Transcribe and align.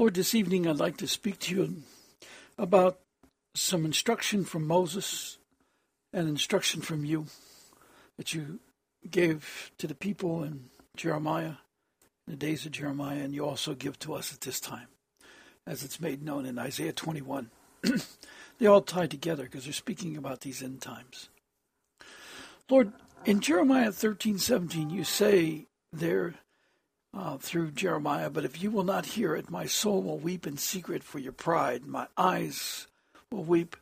Lord, 0.00 0.14
this 0.14 0.34
evening 0.34 0.66
I'd 0.66 0.78
like 0.78 0.96
to 0.96 1.06
speak 1.06 1.38
to 1.40 1.54
you 1.54 1.82
about 2.56 3.00
some 3.54 3.84
instruction 3.84 4.46
from 4.46 4.66
Moses 4.66 5.36
and 6.10 6.26
instruction 6.26 6.80
from 6.80 7.04
you 7.04 7.26
that 8.16 8.32
you 8.32 8.60
gave 9.10 9.70
to 9.76 9.86
the 9.86 9.94
people 9.94 10.42
in 10.42 10.70
Jeremiah, 10.96 11.56
in 12.26 12.32
the 12.32 12.36
days 12.36 12.64
of 12.64 12.72
Jeremiah, 12.72 13.18
and 13.18 13.34
you 13.34 13.44
also 13.44 13.74
give 13.74 13.98
to 13.98 14.14
us 14.14 14.32
at 14.32 14.40
this 14.40 14.58
time, 14.58 14.88
as 15.66 15.84
it's 15.84 16.00
made 16.00 16.22
known 16.22 16.46
in 16.46 16.58
Isaiah 16.58 16.94
21. 16.94 17.50
they 18.58 18.66
all 18.66 18.80
tie 18.80 19.06
together 19.06 19.42
because 19.42 19.64
they're 19.64 19.74
speaking 19.74 20.16
about 20.16 20.40
these 20.40 20.62
end 20.62 20.80
times. 20.80 21.28
Lord, 22.70 22.94
in 23.26 23.40
Jeremiah 23.40 23.92
13, 23.92 24.38
17, 24.38 24.88
you 24.88 25.04
say 25.04 25.66
there 25.92 26.36
uh, 27.12 27.38
through 27.38 27.72
Jeremiah, 27.72 28.30
but 28.30 28.44
if 28.44 28.62
you 28.62 28.70
will 28.70 28.84
not 28.84 29.06
hear 29.06 29.34
it, 29.34 29.50
my 29.50 29.66
soul 29.66 30.02
will 30.02 30.18
weep 30.18 30.46
in 30.46 30.56
secret 30.56 31.02
for 31.02 31.18
your 31.18 31.32
pride. 31.32 31.84
My 31.86 32.06
eyes 32.16 32.86
will 33.30 33.44
weep 33.44 33.76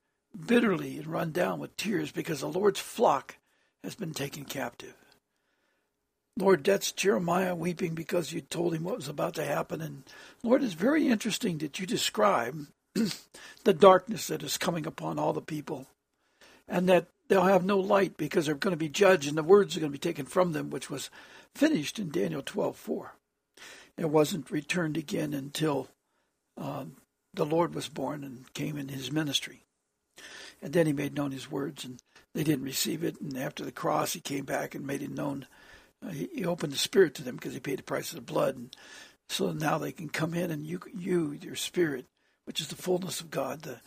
bitterly 0.46 0.98
and 0.98 1.06
run 1.06 1.32
down 1.32 1.58
with 1.58 1.76
tears 1.76 2.10
because 2.10 2.40
the 2.40 2.48
Lord's 2.48 2.80
flock 2.80 3.36
has 3.84 3.94
been 3.94 4.12
taken 4.12 4.44
captive. 4.44 4.94
Lord, 6.38 6.62
that's 6.62 6.92
Jeremiah 6.92 7.54
weeping 7.54 7.94
because 7.94 8.32
you 8.32 8.40
told 8.40 8.74
him 8.74 8.84
what 8.84 8.96
was 8.96 9.08
about 9.08 9.34
to 9.34 9.44
happen. 9.44 9.80
And 9.80 10.04
Lord, 10.42 10.62
it's 10.62 10.74
very 10.74 11.08
interesting 11.08 11.58
that 11.58 11.80
you 11.80 11.86
describe 11.86 12.66
the 13.64 13.72
darkness 13.72 14.28
that 14.28 14.42
is 14.42 14.56
coming 14.56 14.86
upon 14.86 15.18
all 15.18 15.32
the 15.32 15.42
people 15.42 15.88
and 16.68 16.88
that 16.88 17.08
they'll 17.28 17.42
have 17.42 17.64
no 17.64 17.78
light 17.78 18.16
because 18.16 18.46
they're 18.46 18.54
going 18.54 18.72
to 18.72 18.76
be 18.76 18.88
judged 18.88 19.28
and 19.28 19.36
the 19.36 19.42
words 19.42 19.76
are 19.76 19.80
going 19.80 19.90
to 19.90 19.98
be 19.98 19.98
taken 19.98 20.26
from 20.26 20.52
them, 20.52 20.70
which 20.70 20.88
was 20.88 21.10
finished 21.54 21.98
in 21.98 22.10
Daniel 22.10 22.42
12:4. 22.42 23.10
It 23.98 24.10
wasn't 24.10 24.50
returned 24.50 24.96
again 24.96 25.34
until 25.34 25.88
um, 26.56 26.96
the 27.34 27.44
Lord 27.44 27.74
was 27.74 27.88
born 27.88 28.22
and 28.22 28.52
came 28.54 28.78
in 28.78 28.88
his 28.88 29.10
ministry. 29.10 29.64
And 30.62 30.72
then 30.72 30.86
he 30.86 30.92
made 30.92 31.14
known 31.14 31.32
his 31.32 31.50
words, 31.50 31.84
and 31.84 32.00
they 32.34 32.44
didn't 32.44 32.64
receive 32.64 33.04
it. 33.04 33.20
And 33.20 33.36
after 33.36 33.64
the 33.64 33.72
cross, 33.72 34.12
he 34.12 34.20
came 34.20 34.44
back 34.44 34.74
and 34.74 34.86
made 34.86 35.02
it 35.02 35.10
known. 35.10 35.46
Uh, 36.04 36.10
he, 36.10 36.28
he, 36.34 36.44
opened 36.44 36.72
the 36.72 36.78
Spirit 36.78 37.14
to 37.16 37.22
them 37.22 37.36
because 37.36 37.54
he 37.54 37.60
paid 37.60 37.78
the 37.78 37.84
price 37.84 38.10
of 38.10 38.16
the 38.16 38.32
blood. 38.32 38.56
And 38.56 38.76
so 39.28 39.52
now 39.52 39.78
they 39.78 39.92
can 39.92 40.08
come 40.08 40.34
in, 40.34 40.50
and 40.50 40.66
you, 40.66 40.80
you, 40.96 41.38
your 41.40 41.56
Spirit, 41.56 42.06
which 42.44 42.60
is 42.60 42.68
the 42.68 42.76
fullness 42.76 43.20
of 43.20 43.30
God, 43.30 43.62
the, 43.62 43.80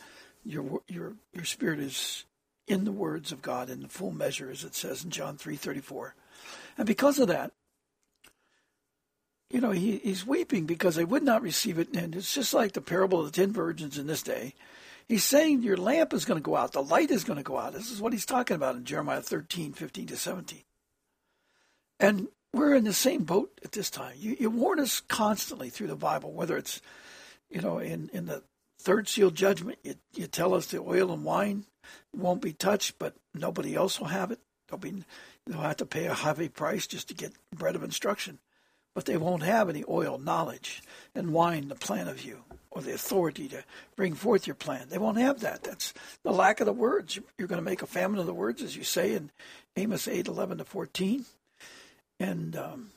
your, 0.46 0.82
your, 0.88 1.14
your 1.34 1.46
Spirit 1.46 1.80
is 1.80 2.26
in 2.68 2.84
the 2.86 2.92
words 2.92 3.32
of 3.32 3.42
God 3.42 3.70
in 3.70 3.82
the 3.82 3.88
full 3.88 4.12
measure, 4.12 4.50
as 4.50 4.64
it 4.64 4.76
says 4.76 5.04
in 5.04 5.10
John 5.10 5.38
three 5.38 5.58
thirty 5.58 5.82
four. 5.82 6.16
And 6.78 6.88
because 6.88 7.20
of 7.20 7.28
that, 7.28 7.52
you 9.52 9.60
know, 9.60 9.72
he, 9.72 9.98
he's 9.98 10.26
weeping 10.26 10.66
because 10.66 10.96
they 10.96 11.06
would 11.06 11.24
not 11.24 11.42
receive 11.42 11.78
it. 11.78 11.94
And 11.94 12.16
it's 12.16 12.34
just 12.34 12.54
like 12.54 12.74
the 12.74 12.82
parable 12.82 13.20
of 13.20 13.26
the 13.26 13.32
ten 13.32 13.52
virgins 13.52 13.98
in 13.98 14.08
this 14.08 14.24
day. 14.24 14.54
He's 15.08 15.26
saying 15.26 15.64
your 15.64 15.78
lamp 15.78 16.14
is 16.14 16.26
going 16.26 16.40
to 16.40 16.44
go 16.44 16.56
out, 16.56 16.72
the 16.72 16.82
light 16.82 17.12
is 17.12 17.24
going 17.24 17.38
to 17.38 17.44
go 17.44 17.58
out. 17.58 17.74
This 17.74 17.92
is 17.92 18.00
what 18.00 18.14
he's 18.14 18.26
talking 18.26 18.56
about 18.56 18.76
in 18.76 18.86
Jeremiah 18.86 19.22
13, 19.22 19.74
15 19.74 20.08
to 20.08 20.18
17. 20.18 20.64
And 22.00 22.28
we're 22.54 22.76
in 22.76 22.86
the 22.86 22.94
same 22.94 23.24
boat 23.24 23.52
at 23.64 23.74
this 23.74 23.90
time. 23.90 24.14
You, 24.18 24.38
you 24.40 24.50
warn 24.50 24.80
us 24.80 25.02
constantly 25.02 25.70
through 25.70 25.88
the 25.88 25.96
Bible, 25.96 26.32
whether 26.32 26.56
it's, 26.58 26.82
you 27.50 27.62
know, 27.62 27.80
in, 27.80 28.10
in 28.14 28.26
the 28.26 28.44
third 28.80 29.10
seal 29.10 29.32
judgment, 29.32 29.80
you, 29.84 29.96
you 30.14 30.28
tell 30.28 30.54
us 30.54 30.68
the 30.68 30.80
oil 30.80 31.12
and 31.12 31.26
wine 31.26 31.66
won't 32.16 32.42
be 32.42 32.54
touched, 32.54 32.98
but 32.98 33.16
nobody 33.34 33.76
else 33.76 34.00
will 34.00 34.08
have 34.08 34.32
it. 34.32 34.40
They'll 34.70 34.80
be 34.80 35.04
they'll 35.46 35.60
have 35.60 35.78
to 35.78 35.86
pay 35.86 36.06
a 36.06 36.14
heavy 36.14 36.48
price 36.48 36.88
just 36.88 37.10
to 37.10 37.14
get 37.14 37.34
bread 37.54 37.76
of 37.76 37.84
instruction 37.84 38.40
but 38.94 39.06
they 39.06 39.18
won't 39.18 39.44
have 39.44 39.70
any 39.70 39.84
oil 39.88 40.18
knowledge 40.18 40.82
and 41.16 41.34
wine 41.34 41.68
the 41.68 41.76
plan 41.76 42.08
of 42.08 42.24
you 42.24 42.44
or 42.72 42.82
the 42.82 42.94
authority 42.94 43.48
to 43.50 43.64
bring 43.96 44.14
forth 44.14 44.48
your 44.48 44.56
plan. 44.56 44.88
They 44.90 44.98
won't 44.98 45.18
have 45.18 45.42
that. 45.42 45.64
That's 45.64 45.94
the 46.24 46.32
lack 46.32 46.60
of 46.60 46.66
the 46.66 46.74
words. 46.74 47.20
You're 47.38 47.48
going 47.48 47.62
to 47.62 47.70
make 47.70 47.82
a 47.82 47.88
famine 47.88 48.20
of 48.20 48.26
the 48.26 48.34
words, 48.34 48.62
as 48.62 48.76
you 48.76 48.84
say 48.84 49.14
in 49.14 49.32
Amos 49.76 50.08
8 50.08 50.28
11 50.28 50.60
to 50.60 50.66
14. 50.66 51.26
And 52.20 52.56
um, 52.56 52.92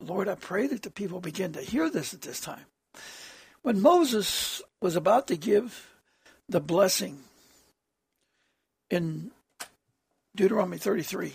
Lord, 0.00 0.28
I 0.28 0.34
pray 0.34 0.66
that 0.68 0.82
the 0.82 0.90
people 0.90 1.20
begin 1.20 1.52
to 1.52 1.60
hear 1.60 1.90
this 1.90 2.14
at 2.14 2.22
this 2.22 2.40
time. 2.40 2.66
When 3.62 3.80
Moses 3.80 4.62
was 4.80 4.94
about 4.94 5.26
to 5.28 5.36
give 5.36 5.88
the 6.48 6.60
blessing 6.60 7.18
in 8.90 9.32
Deuteronomy 10.36 10.78
33, 10.78 11.34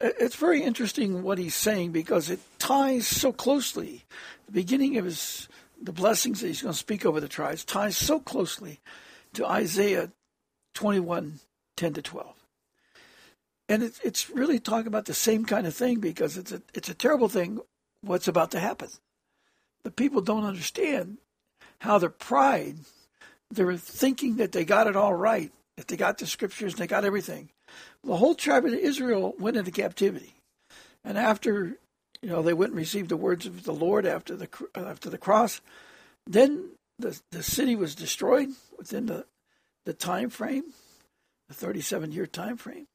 it's 0.00 0.36
very 0.36 0.62
interesting 0.62 1.22
what 1.22 1.38
he's 1.38 1.54
saying 1.54 1.92
because 1.92 2.30
it 2.30 2.40
ties 2.58 3.06
so 3.06 3.32
closely. 3.32 4.04
The 4.46 4.52
beginning 4.52 4.96
of 4.96 5.04
his 5.04 5.48
the 5.82 5.92
blessings 5.92 6.40
that 6.40 6.48
he's 6.48 6.62
going 6.62 6.72
to 6.72 6.78
speak 6.78 7.06
over 7.06 7.20
the 7.20 7.28
tribes 7.28 7.64
ties 7.64 7.96
so 7.96 8.20
closely 8.20 8.80
to 9.32 9.46
Isaiah 9.46 10.10
21, 10.74 11.40
10 11.76 11.92
to 11.94 12.02
12. 12.02 12.34
And 13.68 13.82
it's 13.82 14.00
it's 14.00 14.30
really 14.30 14.58
talking 14.58 14.88
about 14.88 15.04
the 15.04 15.14
same 15.14 15.44
kind 15.44 15.66
of 15.66 15.74
thing 15.74 16.00
because 16.00 16.36
it's 16.36 16.52
a 16.52 16.62
it's 16.74 16.88
a 16.88 16.94
terrible 16.94 17.28
thing 17.28 17.60
what's 18.02 18.28
about 18.28 18.50
to 18.52 18.60
happen. 18.60 18.88
The 19.84 19.90
people 19.90 20.20
don't 20.20 20.44
understand 20.44 21.18
how 21.78 21.98
their 21.98 22.10
pride, 22.10 22.78
they're 23.50 23.76
thinking 23.76 24.36
that 24.36 24.52
they 24.52 24.64
got 24.64 24.86
it 24.86 24.96
all 24.96 25.14
right, 25.14 25.52
that 25.76 25.88
they 25.88 25.96
got 25.96 26.18
the 26.18 26.26
scriptures 26.26 26.72
and 26.72 26.82
they 26.82 26.86
got 26.86 27.04
everything 27.04 27.50
the 28.04 28.16
whole 28.16 28.34
tribe 28.34 28.64
of 28.64 28.72
Israel 28.72 29.34
went 29.38 29.56
into 29.56 29.70
captivity. 29.70 30.34
And 31.04 31.18
after, 31.18 31.76
you 32.22 32.28
know, 32.28 32.42
they 32.42 32.54
went 32.54 32.72
and 32.72 32.78
received 32.78 33.08
the 33.08 33.16
words 33.16 33.46
of 33.46 33.64
the 33.64 33.72
Lord 33.72 34.06
after 34.06 34.36
the 34.36 34.48
after 34.74 35.10
the 35.10 35.18
cross, 35.18 35.60
then 36.26 36.70
the 36.98 37.20
the 37.30 37.42
city 37.42 37.76
was 37.76 37.94
destroyed 37.94 38.50
within 38.76 39.06
the 39.06 39.26
the 39.86 39.94
time 39.94 40.30
frame, 40.30 40.64
the 41.48 41.54
37 41.54 42.12
year 42.12 42.26
time 42.26 42.56
frame. 42.56 42.86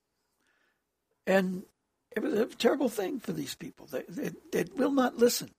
And 1.27 1.63
it 2.15 2.21
was 2.21 2.33
a 2.33 2.45
terrible 2.45 2.89
thing 2.89 3.19
for 3.19 3.33
these 3.33 3.55
people. 3.55 3.87
They, 3.87 4.03
they, 4.07 4.31
they 4.51 4.65
will 4.75 4.91
not 4.91 5.17
listen. 5.17 5.51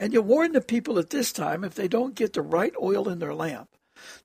And 0.00 0.12
you 0.12 0.22
warn 0.22 0.52
the 0.52 0.60
people 0.60 0.98
at 0.98 1.10
this 1.10 1.32
time 1.32 1.62
if 1.62 1.74
they 1.74 1.86
don't 1.86 2.14
get 2.14 2.32
the 2.32 2.42
right 2.42 2.72
oil 2.80 3.08
in 3.08 3.18
their 3.20 3.34
lamp, 3.34 3.68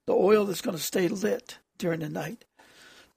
the 0.06 0.14
oil 0.14 0.44
that's 0.44 0.60
going 0.60 0.76
to 0.76 0.82
stay 0.82 1.06
lit 1.06 1.58
during 1.76 2.00
the 2.00 2.08
night, 2.08 2.44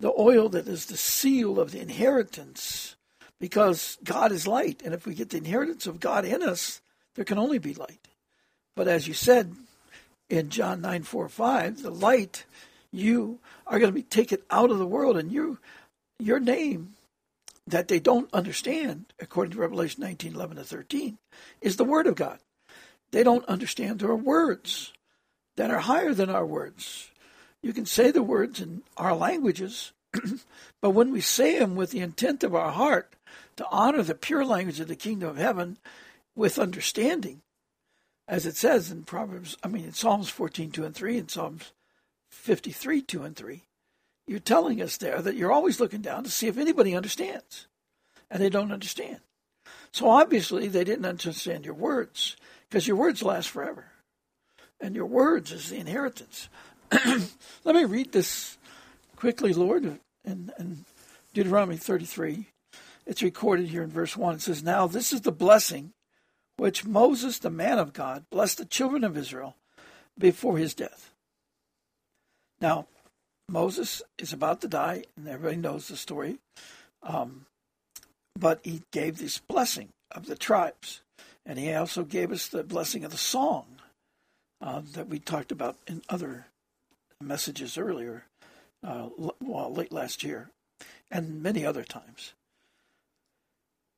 the 0.01 0.13
oil 0.17 0.49
that 0.49 0.67
is 0.67 0.87
the 0.87 0.97
seal 0.97 1.59
of 1.59 1.71
the 1.71 1.79
inheritance 1.79 2.95
because 3.39 3.97
God 4.03 4.31
is 4.31 4.47
light. 4.47 4.81
And 4.83 4.93
if 4.93 5.05
we 5.05 5.13
get 5.13 5.29
the 5.29 5.37
inheritance 5.37 5.85
of 5.85 5.99
God 5.99 6.25
in 6.25 6.41
us, 6.41 6.81
there 7.15 7.25
can 7.25 7.37
only 7.37 7.59
be 7.59 7.75
light. 7.75 8.07
But 8.75 8.87
as 8.87 9.07
you 9.07 9.13
said 9.13 9.55
in 10.29 10.49
John 10.49 10.81
9 10.81 11.03
4 11.03 11.29
5, 11.29 11.83
the 11.83 11.91
light, 11.91 12.45
you 12.91 13.39
are 13.67 13.79
going 13.79 13.91
to 13.91 13.95
be 13.95 14.03
taken 14.03 14.39
out 14.49 14.71
of 14.71 14.79
the 14.79 14.87
world, 14.87 15.17
and 15.17 15.31
you, 15.31 15.59
your 16.19 16.39
name 16.39 16.95
that 17.67 17.87
they 17.87 17.99
don't 17.99 18.33
understand, 18.33 19.13
according 19.19 19.51
to 19.51 19.59
Revelation 19.59 20.01
19 20.01 20.33
11 20.33 20.57
to 20.57 20.63
13, 20.63 21.17
is 21.61 21.77
the 21.77 21.85
Word 21.85 22.07
of 22.07 22.15
God. 22.15 22.39
They 23.11 23.23
don't 23.23 23.45
understand 23.45 24.01
are 24.01 24.15
words 24.15 24.93
that 25.57 25.69
are 25.69 25.79
higher 25.79 26.13
than 26.13 26.29
our 26.29 26.45
words. 26.45 27.10
You 27.63 27.73
can 27.73 27.85
say 27.85 28.11
the 28.11 28.23
words 28.23 28.59
in 28.59 28.83
our 28.97 29.15
languages, 29.15 29.91
but 30.81 30.91
when 30.91 31.11
we 31.11 31.21
say 31.21 31.59
them 31.59 31.75
with 31.75 31.91
the 31.91 31.99
intent 31.99 32.43
of 32.43 32.55
our 32.55 32.71
heart 32.71 33.15
to 33.57 33.67
honor 33.69 34.01
the 34.01 34.15
pure 34.15 34.43
language 34.43 34.79
of 34.79 34.87
the 34.87 34.95
kingdom 34.95 35.29
of 35.29 35.37
heaven 35.37 35.77
with 36.35 36.57
understanding, 36.57 37.41
as 38.27 38.45
it 38.45 38.55
says 38.55 38.91
in 38.91 39.03
Proverbs, 39.03 39.57
I 39.63 39.67
mean, 39.67 39.85
in 39.85 39.93
Psalms 39.93 40.29
14, 40.29 40.71
2 40.71 40.85
and 40.85 40.95
3, 40.95 41.17
and 41.17 41.29
Psalms 41.29 41.71
53, 42.31 43.01
2 43.01 43.23
and 43.23 43.35
3, 43.35 43.61
you're 44.25 44.39
telling 44.39 44.81
us 44.81 44.97
there 44.97 45.21
that 45.21 45.35
you're 45.35 45.51
always 45.51 45.79
looking 45.79 46.01
down 46.01 46.23
to 46.23 46.31
see 46.31 46.47
if 46.47 46.57
anybody 46.57 46.95
understands. 46.95 47.67
And 48.29 48.41
they 48.41 48.49
don't 48.49 48.71
understand. 48.71 49.19
So 49.91 50.09
obviously, 50.09 50.69
they 50.69 50.85
didn't 50.85 51.05
understand 51.05 51.65
your 51.65 51.73
words 51.73 52.37
because 52.69 52.87
your 52.87 52.95
words 52.95 53.21
last 53.21 53.49
forever. 53.49 53.91
And 54.79 54.95
your 54.95 55.05
words 55.05 55.51
is 55.51 55.69
the 55.69 55.77
inheritance. 55.77 56.47
Let 57.63 57.75
me 57.75 57.85
read 57.85 58.11
this 58.11 58.57
quickly, 59.15 59.53
Lord, 59.53 59.99
in, 60.25 60.51
in 60.59 60.85
Deuteronomy 61.33 61.77
33. 61.77 62.47
It's 63.05 63.23
recorded 63.23 63.67
here 63.67 63.83
in 63.83 63.89
verse 63.89 64.17
1. 64.17 64.35
It 64.35 64.41
says, 64.41 64.63
Now 64.63 64.87
this 64.87 65.13
is 65.13 65.21
the 65.21 65.31
blessing 65.31 65.93
which 66.57 66.85
Moses, 66.85 67.39
the 67.39 67.49
man 67.49 67.79
of 67.79 67.93
God, 67.93 68.25
blessed 68.29 68.57
the 68.57 68.65
children 68.65 69.03
of 69.03 69.17
Israel 69.17 69.55
before 70.19 70.57
his 70.57 70.73
death. 70.73 71.13
Now, 72.59 72.87
Moses 73.49 74.01
is 74.17 74.33
about 74.33 74.61
to 74.61 74.67
die, 74.67 75.05
and 75.17 75.27
everybody 75.27 75.57
knows 75.57 75.87
the 75.87 75.97
story. 75.97 76.37
Um, 77.03 77.45
but 78.37 78.59
he 78.63 78.83
gave 78.91 79.17
this 79.17 79.39
blessing 79.39 79.89
of 80.11 80.25
the 80.25 80.35
tribes, 80.35 81.01
and 81.45 81.57
he 81.57 81.73
also 81.73 82.03
gave 82.03 82.31
us 82.31 82.47
the 82.47 82.63
blessing 82.63 83.03
of 83.03 83.11
the 83.11 83.17
song 83.17 83.65
uh, 84.61 84.81
that 84.93 85.07
we 85.07 85.19
talked 85.19 85.51
about 85.51 85.77
in 85.87 86.01
other 86.09 86.45
messages 87.21 87.77
earlier, 87.77 88.25
uh, 88.83 89.09
well, 89.39 89.73
late 89.73 89.91
last 89.91 90.23
year, 90.23 90.49
and 91.09 91.41
many 91.41 91.65
other 91.65 91.83
times. 91.83 92.33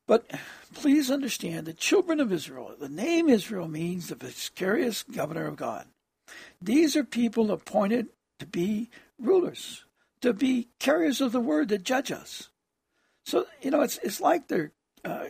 But 0.05 0.29
please 0.73 1.09
understand 1.09 1.65
the 1.65 1.73
children 1.73 2.19
of 2.19 2.31
Israel, 2.31 2.75
the 2.77 2.89
name 2.89 3.29
Israel 3.29 3.67
means 3.67 4.07
the 4.07 4.15
vicarious 4.15 5.03
governor 5.03 5.45
of 5.45 5.55
God. 5.55 5.87
These 6.61 6.95
are 6.95 7.03
people 7.03 7.51
appointed 7.51 8.07
to 8.39 8.45
be 8.45 8.89
rulers, 9.17 9.85
to 10.21 10.33
be 10.33 10.67
carriers 10.79 11.21
of 11.21 11.31
the 11.31 11.39
word 11.39 11.69
that 11.69 11.83
judge 11.83 12.11
us. 12.11 12.49
So, 13.25 13.45
you 13.61 13.71
know, 13.71 13.81
it's, 13.81 13.97
it's 14.03 14.19
like 14.19 14.47
they're 14.47 14.71
uh, 15.05 15.27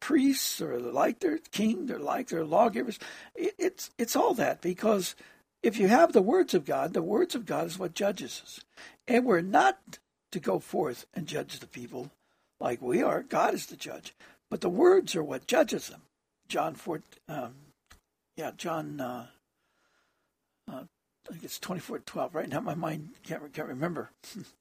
priests 0.00 0.60
or 0.60 0.80
they're 0.80 0.92
like 0.92 1.20
their 1.20 1.38
king, 1.38 1.86
they're 1.86 1.98
like 1.98 2.28
their 2.28 2.44
lawgivers. 2.44 2.98
It, 3.34 3.54
it's, 3.58 3.90
it's 3.98 4.16
all 4.16 4.34
that 4.34 4.60
because 4.60 5.14
if 5.66 5.80
you 5.80 5.88
have 5.88 6.12
the 6.12 6.22
words 6.22 6.54
of 6.54 6.64
God, 6.64 6.94
the 6.94 7.02
words 7.02 7.34
of 7.34 7.44
God 7.44 7.66
is 7.66 7.76
what 7.76 7.92
judges 7.92 8.40
us. 8.44 8.60
And 9.08 9.24
we're 9.24 9.40
not 9.40 9.98
to 10.30 10.38
go 10.38 10.60
forth 10.60 11.06
and 11.12 11.26
judge 11.26 11.58
the 11.58 11.66
people 11.66 12.12
like 12.60 12.80
we 12.80 13.02
are. 13.02 13.24
God 13.24 13.52
is 13.52 13.66
the 13.66 13.74
judge. 13.74 14.14
But 14.48 14.60
the 14.60 14.68
words 14.68 15.16
are 15.16 15.24
what 15.24 15.48
judges 15.48 15.88
them. 15.88 16.02
John 16.46 16.76
4, 16.76 17.02
um, 17.28 17.54
yeah, 18.36 18.52
John, 18.56 19.00
uh, 19.00 19.26
uh, 20.70 20.84
I 21.28 21.32
think 21.32 21.42
it's 21.42 21.58
24 21.58 21.98
12. 21.98 22.32
Right 22.32 22.48
now, 22.48 22.60
my 22.60 22.76
mind 22.76 23.08
can't, 23.24 23.52
can't 23.52 23.66
remember. 23.66 24.10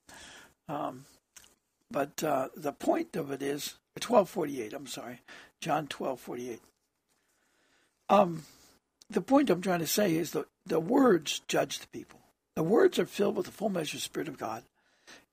um, 0.67 1.05
but 1.91 2.23
uh, 2.23 2.47
the 2.57 2.73
point 2.73 3.15
of 3.15 3.29
it 3.29 3.43
is 3.43 3.75
1248, 3.93 4.73
I'm 4.73 4.87
sorry. 4.87 5.19
John 5.61 5.83
1248. 5.83 6.61
Um, 8.09 8.43
the 9.09 9.21
point 9.21 9.49
I'm 9.49 9.61
trying 9.61 9.79
to 9.79 9.87
say 9.87 10.15
is 10.15 10.31
that 10.31 10.47
the 10.65 10.79
words 10.79 11.41
judge 11.47 11.79
the 11.79 11.87
people. 11.87 12.19
The 12.55 12.63
words 12.63 12.97
are 12.99 13.05
filled 13.05 13.35
with 13.35 13.45
the 13.45 13.51
full 13.51 13.69
measure 13.69 13.97
of 13.97 14.01
the 14.01 14.05
Spirit 14.05 14.27
of 14.27 14.37
God. 14.37 14.63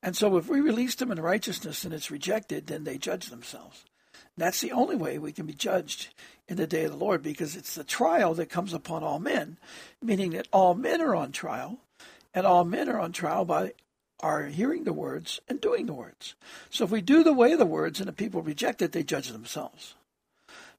And 0.02 0.16
so 0.16 0.36
if 0.36 0.48
we 0.48 0.60
release 0.60 0.94
them 0.96 1.12
in 1.12 1.20
righteousness 1.20 1.84
and 1.84 1.94
it's 1.94 2.10
rejected, 2.10 2.66
then 2.66 2.84
they 2.84 2.98
judge 2.98 3.28
themselves. 3.28 3.84
That's 4.36 4.60
the 4.60 4.72
only 4.72 4.96
way 4.96 5.19
we 5.19 5.32
can 5.32 5.46
be 5.46 5.52
judged 5.52 6.14
in 6.48 6.56
the 6.56 6.66
day 6.66 6.84
of 6.84 6.90
the 6.90 6.96
Lord 6.96 7.22
because 7.22 7.54
it's 7.54 7.74
the 7.74 7.84
trial 7.84 8.34
that 8.34 8.50
comes 8.50 8.72
upon 8.72 9.02
all 9.02 9.19
men, 9.19 9.58
meaning 10.02 10.30
that 10.30 10.48
all 10.52 10.75
men 10.75 11.00
are 11.00 11.14
on 11.14 11.32
trial, 11.32 11.78
and 12.34 12.46
all 12.46 12.64
men 12.64 12.88
are 12.88 12.98
on 12.98 13.12
trial 13.12 13.44
by 13.44 13.75
our 14.20 14.44
hearing 14.44 14.84
the 14.84 14.92
words 14.92 15.40
and 15.48 15.60
doing 15.60 15.86
the 15.86 15.92
words. 15.92 16.34
So 16.70 16.84
if 16.84 16.90
we 16.90 17.02
do 17.02 17.22
the 17.22 17.32
way 17.32 17.52
of 17.52 17.58
the 17.58 17.66
words 17.66 18.00
and 18.00 18.08
the 18.08 18.12
people 18.12 18.40
reject 18.40 18.80
it, 18.80 18.92
they 18.92 19.02
judge 19.02 19.28
themselves. 19.28 19.94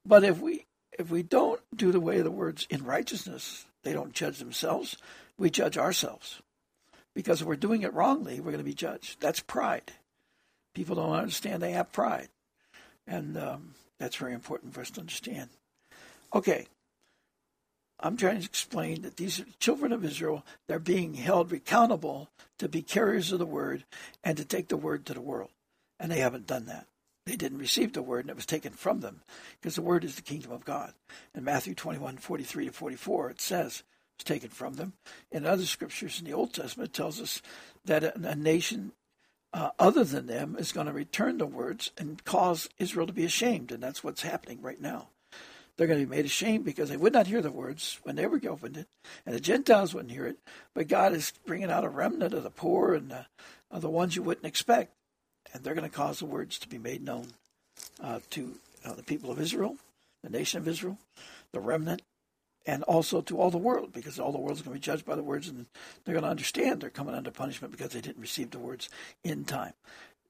But 0.05 0.23
if 0.23 0.39
we 0.39 0.65
if 0.99 1.09
we 1.09 1.23
don't 1.23 1.61
do 1.75 1.91
the 1.91 1.99
way 1.99 2.17
of 2.19 2.23
the 2.23 2.31
words 2.31 2.67
in 2.69 2.83
righteousness, 2.83 3.65
they 3.83 3.93
don't 3.93 4.13
judge 4.13 4.39
themselves, 4.39 4.97
we 5.37 5.49
judge 5.49 5.77
ourselves. 5.77 6.41
Because 7.13 7.41
if 7.41 7.47
we're 7.47 7.55
doing 7.55 7.83
it 7.83 7.93
wrongly, 7.93 8.39
we're 8.39 8.51
going 8.51 8.57
to 8.57 8.63
be 8.63 8.73
judged. 8.73 9.21
That's 9.21 9.39
pride. 9.39 9.93
People 10.73 10.95
don't 10.95 11.11
understand 11.11 11.61
they 11.61 11.71
have 11.71 11.91
pride. 11.91 12.29
And 13.05 13.37
um, 13.37 13.75
that's 13.99 14.15
very 14.15 14.33
important 14.33 14.73
for 14.73 14.81
us 14.81 14.89
to 14.91 15.01
understand. 15.01 15.49
Okay. 16.33 16.67
I'm 17.99 18.17
trying 18.17 18.39
to 18.39 18.45
explain 18.45 19.03
that 19.03 19.17
these 19.17 19.43
children 19.59 19.93
of 19.93 20.03
Israel. 20.03 20.43
They're 20.67 20.79
being 20.79 21.13
held 21.13 21.53
accountable 21.53 22.29
to 22.57 22.67
be 22.67 22.81
carriers 22.81 23.31
of 23.31 23.39
the 23.39 23.45
word 23.45 23.85
and 24.23 24.35
to 24.37 24.45
take 24.45 24.67
the 24.67 24.77
word 24.77 25.05
to 25.05 25.13
the 25.13 25.21
world. 25.21 25.51
And 25.99 26.11
they 26.11 26.19
haven't 26.19 26.47
done 26.47 26.65
that. 26.65 26.87
They 27.25 27.35
didn't 27.35 27.59
receive 27.59 27.93
the 27.93 28.01
word 28.01 28.21
and 28.21 28.29
it 28.29 28.35
was 28.35 28.45
taken 28.45 28.73
from 28.73 28.99
them 28.99 29.21
because 29.59 29.75
the 29.75 29.81
word 29.81 30.03
is 30.03 30.15
the 30.15 30.21
kingdom 30.21 30.51
of 30.51 30.65
God. 30.65 30.93
In 31.33 31.43
Matthew 31.43 31.73
21, 31.73 32.17
43 32.17 32.65
to 32.65 32.71
44, 32.71 33.29
it 33.29 33.41
says, 33.41 33.83
it's 34.15 34.23
taken 34.23 34.49
from 34.49 34.73
them. 34.73 34.93
In 35.31 35.45
other 35.45 35.65
scriptures 35.65 36.19
in 36.19 36.25
the 36.25 36.33
Old 36.33 36.53
Testament, 36.53 36.89
it 36.89 36.93
tells 36.93 37.21
us 37.21 37.41
that 37.85 38.03
a, 38.03 38.29
a 38.29 38.35
nation 38.35 38.91
uh, 39.53 39.69
other 39.79 40.03
than 40.03 40.27
them 40.27 40.55
is 40.59 40.71
going 40.71 40.87
to 40.87 40.93
return 40.93 41.37
the 41.37 41.45
words 41.45 41.91
and 41.97 42.23
cause 42.25 42.69
Israel 42.77 43.07
to 43.07 43.13
be 43.13 43.25
ashamed. 43.25 43.71
And 43.71 43.81
that's 43.81 44.03
what's 44.03 44.23
happening 44.23 44.61
right 44.61 44.81
now. 44.81 45.09
They're 45.75 45.87
going 45.87 45.99
to 45.99 46.05
be 46.05 46.15
made 46.15 46.25
ashamed 46.25 46.65
because 46.65 46.89
they 46.89 46.97
would 46.97 47.13
not 47.13 47.27
hear 47.27 47.41
the 47.41 47.51
words 47.51 47.99
when 48.03 48.15
they 48.15 48.27
were 48.27 48.39
opened 48.47 48.77
it, 48.77 48.87
and 49.25 49.33
the 49.33 49.39
Gentiles 49.39 49.93
wouldn't 49.93 50.13
hear 50.13 50.27
it. 50.27 50.37
But 50.75 50.87
God 50.87 51.13
is 51.13 51.33
bringing 51.47 51.71
out 51.71 51.83
a 51.83 51.89
remnant 51.89 52.33
of 52.33 52.43
the 52.43 52.51
poor 52.51 52.93
and 52.93 53.11
the 53.71 53.89
ones 53.89 54.15
you 54.15 54.21
wouldn't 54.21 54.45
expect, 54.45 54.93
and 55.51 55.63
they're 55.63 55.75
going 55.75 55.89
to 55.89 55.95
cause 55.95 56.19
the 56.19 56.25
words 56.25 56.57
to 56.59 56.67
be 56.67 56.77
made 56.77 57.03
known 57.03 57.27
uh, 58.01 58.19
to 58.31 58.55
uh, 58.85 58.93
the 58.93 59.03
people 59.03 59.31
of 59.31 59.39
Israel, 59.39 59.77
the 60.23 60.29
nation 60.29 60.59
of 60.59 60.67
Israel, 60.67 60.97
the 61.51 61.59
remnant, 61.59 62.01
and 62.65 62.83
also 62.83 63.21
to 63.21 63.39
all 63.39 63.51
the 63.51 63.57
world, 63.57 63.91
because 63.91 64.19
all 64.19 64.31
the 64.31 64.37
world 64.37 64.57
is 64.57 64.61
going 64.61 64.75
to 64.75 64.79
be 64.79 64.83
judged 64.85 65.05
by 65.05 65.15
the 65.15 65.23
words, 65.23 65.49
and 65.49 65.65
they're 66.03 66.13
going 66.13 66.23
to 66.23 66.29
understand 66.29 66.79
they're 66.79 66.89
coming 66.89 67.15
under 67.15 67.31
punishment 67.31 67.71
because 67.71 67.91
they 67.91 68.01
didn't 68.01 68.21
receive 68.21 68.51
the 68.51 68.59
words 68.59 68.89
in 69.23 69.43
time. 69.43 69.73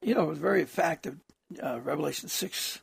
You 0.02 0.14
know, 0.14 0.34
the 0.34 0.40
very 0.40 0.64
fact 0.64 1.06
of 1.06 1.18
uh, 1.62 1.80
Revelation 1.80 2.28
6 2.28 2.80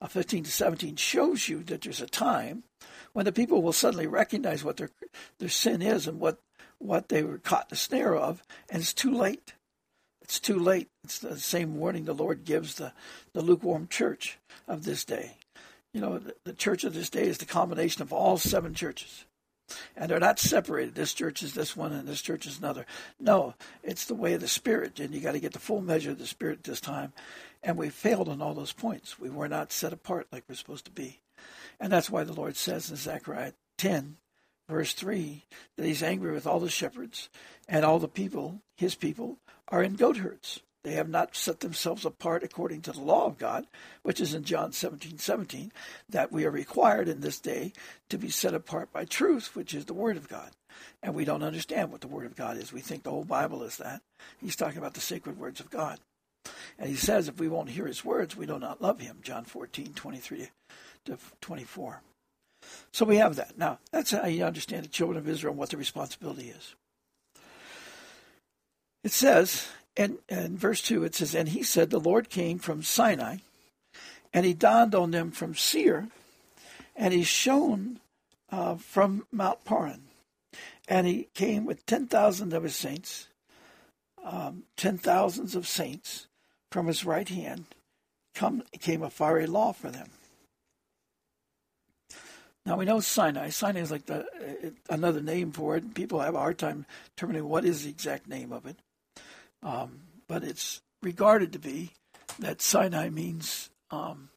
uh, 0.00 0.08
15 0.08 0.44
to 0.44 0.50
17 0.50 0.96
shows 0.96 1.48
you 1.48 1.62
that 1.64 1.82
there's 1.82 2.00
a 2.00 2.06
time 2.06 2.64
when 3.12 3.24
the 3.24 3.32
people 3.32 3.62
will 3.62 3.72
suddenly 3.72 4.06
recognize 4.06 4.64
what 4.64 4.76
their 4.76 4.90
their 5.38 5.48
sin 5.48 5.80
is 5.80 6.06
and 6.06 6.18
what 6.18 6.38
what 6.78 7.08
they 7.08 7.22
were 7.22 7.38
caught 7.38 7.66
in 7.66 7.70
the 7.70 7.76
snare 7.76 8.16
of, 8.16 8.42
and 8.68 8.82
it's 8.82 8.92
too 8.92 9.12
late. 9.12 9.54
It's 10.32 10.40
too 10.40 10.58
late. 10.58 10.88
It's 11.04 11.18
the 11.18 11.38
same 11.38 11.76
warning 11.76 12.06
the 12.06 12.14
Lord 12.14 12.44
gives 12.44 12.76
the, 12.76 12.92
the 13.34 13.42
lukewarm 13.42 13.86
church 13.88 14.38
of 14.66 14.84
this 14.84 15.04
day 15.04 15.36
you 15.92 16.00
know, 16.00 16.18
the, 16.18 16.34
the 16.44 16.52
church 16.52 16.84
of 16.84 16.94
this 16.94 17.10
day 17.10 17.24
is 17.24 17.38
the 17.38 17.44
combination 17.44 18.02
of 18.02 18.12
all 18.12 18.38
seven 18.38 18.74
churches. 18.74 19.24
And 19.96 20.10
they're 20.10 20.20
not 20.20 20.38
separated. 20.38 20.94
This 20.94 21.14
church 21.14 21.42
is 21.42 21.54
this 21.54 21.76
one 21.76 21.92
and 21.92 22.06
this 22.06 22.20
church 22.20 22.46
is 22.46 22.58
another. 22.58 22.84
No, 23.18 23.54
it's 23.82 24.06
the 24.06 24.14
way 24.14 24.34
of 24.34 24.40
the 24.40 24.48
Spirit, 24.48 25.00
and 25.00 25.14
you 25.14 25.20
got 25.20 25.32
to 25.32 25.40
get 25.40 25.52
the 25.52 25.58
full 25.58 25.80
measure 25.80 26.10
of 26.10 26.18
the 26.18 26.26
Spirit 26.26 26.64
this 26.64 26.80
time. 26.80 27.12
And 27.62 27.78
we 27.78 27.88
failed 27.88 28.28
on 28.28 28.42
all 28.42 28.54
those 28.54 28.72
points. 28.72 29.18
We 29.18 29.30
were 29.30 29.48
not 29.48 29.72
set 29.72 29.92
apart 29.92 30.26
like 30.32 30.44
we're 30.48 30.56
supposed 30.56 30.84
to 30.86 30.90
be. 30.90 31.20
And 31.80 31.92
that's 31.92 32.10
why 32.10 32.24
the 32.24 32.34
Lord 32.34 32.56
says 32.56 32.90
in 32.90 32.96
Zechariah 32.96 33.52
10, 33.78 34.16
verse 34.68 34.92
3, 34.92 35.44
that 35.76 35.86
he's 35.86 36.02
angry 36.02 36.32
with 36.32 36.46
all 36.46 36.60
the 36.60 36.70
shepherds 36.70 37.28
and 37.68 37.84
all 37.84 37.98
the 37.98 38.08
people, 38.08 38.60
his 38.76 38.94
people, 38.94 39.38
are 39.68 39.82
in 39.82 39.94
goat 39.94 40.18
herds. 40.18 40.60
They 40.84 40.92
have 40.94 41.08
not 41.08 41.36
set 41.36 41.60
themselves 41.60 42.04
apart 42.04 42.42
according 42.42 42.82
to 42.82 42.92
the 42.92 43.00
law 43.00 43.26
of 43.26 43.38
God, 43.38 43.66
which 44.02 44.20
is 44.20 44.34
in 44.34 44.42
John 44.42 44.72
17 44.72 45.18
17, 45.18 45.72
that 46.08 46.32
we 46.32 46.44
are 46.44 46.50
required 46.50 47.08
in 47.08 47.20
this 47.20 47.38
day 47.38 47.72
to 48.08 48.18
be 48.18 48.30
set 48.30 48.52
apart 48.52 48.92
by 48.92 49.04
truth, 49.04 49.54
which 49.54 49.74
is 49.74 49.84
the 49.84 49.94
Word 49.94 50.16
of 50.16 50.28
God. 50.28 50.50
And 51.00 51.14
we 51.14 51.24
don't 51.24 51.44
understand 51.44 51.92
what 51.92 52.00
the 52.00 52.08
Word 52.08 52.26
of 52.26 52.34
God 52.34 52.56
is. 52.56 52.72
We 52.72 52.80
think 52.80 53.04
the 53.04 53.10
whole 53.10 53.24
Bible 53.24 53.62
is 53.62 53.76
that. 53.76 54.02
He's 54.40 54.56
talking 54.56 54.78
about 54.78 54.94
the 54.94 55.00
sacred 55.00 55.38
words 55.38 55.60
of 55.60 55.70
God. 55.70 56.00
And 56.78 56.88
he 56.88 56.96
says 56.96 57.28
if 57.28 57.38
we 57.38 57.46
won't 57.46 57.70
hear 57.70 57.86
his 57.86 58.04
words, 58.04 58.36
we 58.36 58.46
do 58.46 58.58
not 58.58 58.82
love 58.82 59.00
him. 59.00 59.18
John 59.22 59.44
14 59.44 59.92
23 59.94 60.48
to 61.04 61.18
24. 61.40 62.02
So 62.92 63.04
we 63.04 63.16
have 63.16 63.36
that. 63.36 63.58
Now, 63.58 63.78
that's 63.90 64.10
how 64.10 64.26
you 64.26 64.44
understand 64.44 64.84
the 64.84 64.88
children 64.88 65.18
of 65.18 65.28
Israel 65.28 65.52
and 65.52 65.58
what 65.58 65.70
the 65.70 65.76
responsibility 65.76 66.48
is. 66.50 66.74
It 69.04 69.12
says 69.12 69.68
and 69.96 70.18
in 70.28 70.56
verse 70.56 70.80
2 70.82 71.04
it 71.04 71.14
says, 71.14 71.34
And 71.34 71.48
he 71.48 71.62
said, 71.62 71.90
The 71.90 72.00
Lord 72.00 72.30
came 72.30 72.58
from 72.58 72.82
Sinai, 72.82 73.38
and 74.32 74.46
he 74.46 74.54
dawned 74.54 74.94
on 74.94 75.10
them 75.10 75.30
from 75.30 75.54
Seir, 75.54 76.08
and 76.96 77.12
he 77.12 77.22
shone 77.22 78.00
uh, 78.50 78.76
from 78.76 79.26
Mount 79.30 79.64
Paran. 79.64 80.04
And 80.88 81.06
he 81.06 81.28
came 81.34 81.64
with 81.64 81.86
10,000 81.86 82.52
of 82.52 82.62
his 82.62 82.76
saints, 82.76 83.28
um, 84.24 84.64
10,000s 84.76 85.54
of 85.54 85.66
saints 85.66 86.26
from 86.70 86.86
his 86.86 87.04
right 87.04 87.28
hand. 87.28 87.66
Come, 88.34 88.62
came 88.80 89.02
a 89.02 89.10
fiery 89.10 89.46
law 89.46 89.72
for 89.72 89.90
them. 89.90 90.08
Now 92.64 92.76
we 92.76 92.84
know 92.84 93.00
Sinai. 93.00 93.48
Sinai 93.48 93.80
is 93.80 93.90
like 93.90 94.06
the 94.06 94.20
uh, 94.20 94.70
another 94.88 95.20
name 95.20 95.52
for 95.52 95.76
it. 95.76 95.94
People 95.94 96.20
have 96.20 96.34
a 96.34 96.38
hard 96.38 96.58
time 96.58 96.86
determining 97.16 97.48
what 97.48 97.64
is 97.64 97.84
the 97.84 97.90
exact 97.90 98.28
name 98.28 98.52
of 98.52 98.66
it. 98.66 98.76
Um, 99.62 100.00
but 100.28 100.44
it's 100.44 100.80
regarded 101.02 101.52
to 101.52 101.58
be 101.58 101.90
that 102.38 102.62
Sinai 102.62 103.08
means 103.08 103.70
um, 103.90 104.30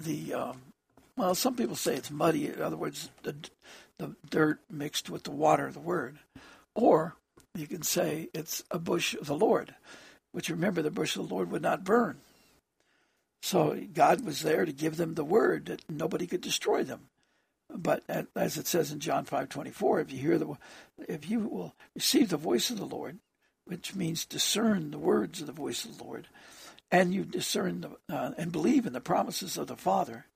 the 0.00 0.34
um, 0.34 0.62
well. 1.16 1.34
Some 1.34 1.54
people 1.54 1.76
say 1.76 1.94
it's 1.94 2.10
muddy. 2.10 2.48
In 2.48 2.62
other 2.62 2.76
words, 2.76 3.10
the 3.22 3.36
the 3.98 4.16
dirt 4.28 4.60
mixed 4.70 5.10
with 5.10 5.24
the 5.24 5.30
water 5.30 5.66
of 5.66 5.74
the 5.74 5.80
word, 5.80 6.18
or 6.74 7.14
you 7.54 7.66
can 7.66 7.82
say 7.82 8.28
it's 8.32 8.64
a 8.70 8.78
bush 8.78 9.14
of 9.14 9.26
the 9.26 9.36
Lord, 9.36 9.74
which 10.32 10.48
remember 10.48 10.80
the 10.80 10.90
bush 10.90 11.16
of 11.16 11.28
the 11.28 11.34
Lord 11.34 11.50
would 11.50 11.62
not 11.62 11.84
burn. 11.84 12.18
So 13.42 13.78
God 13.92 14.24
was 14.24 14.40
there 14.40 14.64
to 14.64 14.72
give 14.72 14.96
them 14.96 15.14
the 15.14 15.24
word 15.24 15.66
that 15.66 15.82
nobody 15.90 16.26
could 16.26 16.40
destroy 16.40 16.84
them. 16.84 17.08
But 17.68 18.02
as 18.34 18.56
it 18.56 18.66
says 18.66 18.92
in 18.92 19.00
John 19.00 19.24
five 19.24 19.48
twenty 19.50 19.70
four, 19.70 20.00
if 20.00 20.10
you 20.10 20.18
hear 20.18 20.38
the, 20.38 20.56
if 21.08 21.28
you 21.28 21.40
will 21.40 21.74
receive 21.94 22.30
the 22.30 22.36
voice 22.36 22.70
of 22.70 22.78
the 22.78 22.86
Lord 22.86 23.18
which 23.64 23.94
means 23.94 24.24
discern 24.24 24.90
the 24.90 24.98
words 24.98 25.40
of 25.40 25.46
the 25.46 25.52
voice 25.52 25.84
of 25.84 25.96
the 25.96 26.04
Lord, 26.04 26.28
and 26.90 27.14
you 27.14 27.24
discern 27.24 27.80
the, 27.80 28.14
uh, 28.14 28.32
and 28.36 28.50
believe 28.52 28.86
in 28.86 28.92
the 28.92 29.00
promises 29.00 29.56
of 29.56 29.68
the 29.68 29.76
Father, 29.76 30.26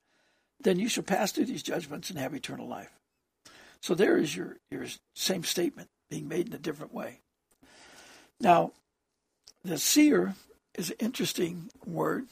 then 0.61 0.79
you 0.79 0.89
shall 0.89 1.03
pass 1.03 1.31
through 1.31 1.45
these 1.45 1.61
judgments 1.63 2.09
and 2.09 2.17
have 2.17 2.33
eternal 2.33 2.67
life. 2.67 2.91
So 3.81 3.93
there 3.93 4.17
is 4.17 4.35
your, 4.35 4.57
your 4.71 4.85
same 5.13 5.43
statement 5.43 5.89
being 6.09 6.27
made 6.27 6.47
in 6.47 6.53
a 6.53 6.57
different 6.57 6.93
way. 6.93 7.19
Now, 8.39 8.71
the 9.63 9.77
Seir 9.77 10.35
is 10.75 10.89
an 10.89 10.95
interesting 10.99 11.69
word. 11.85 12.27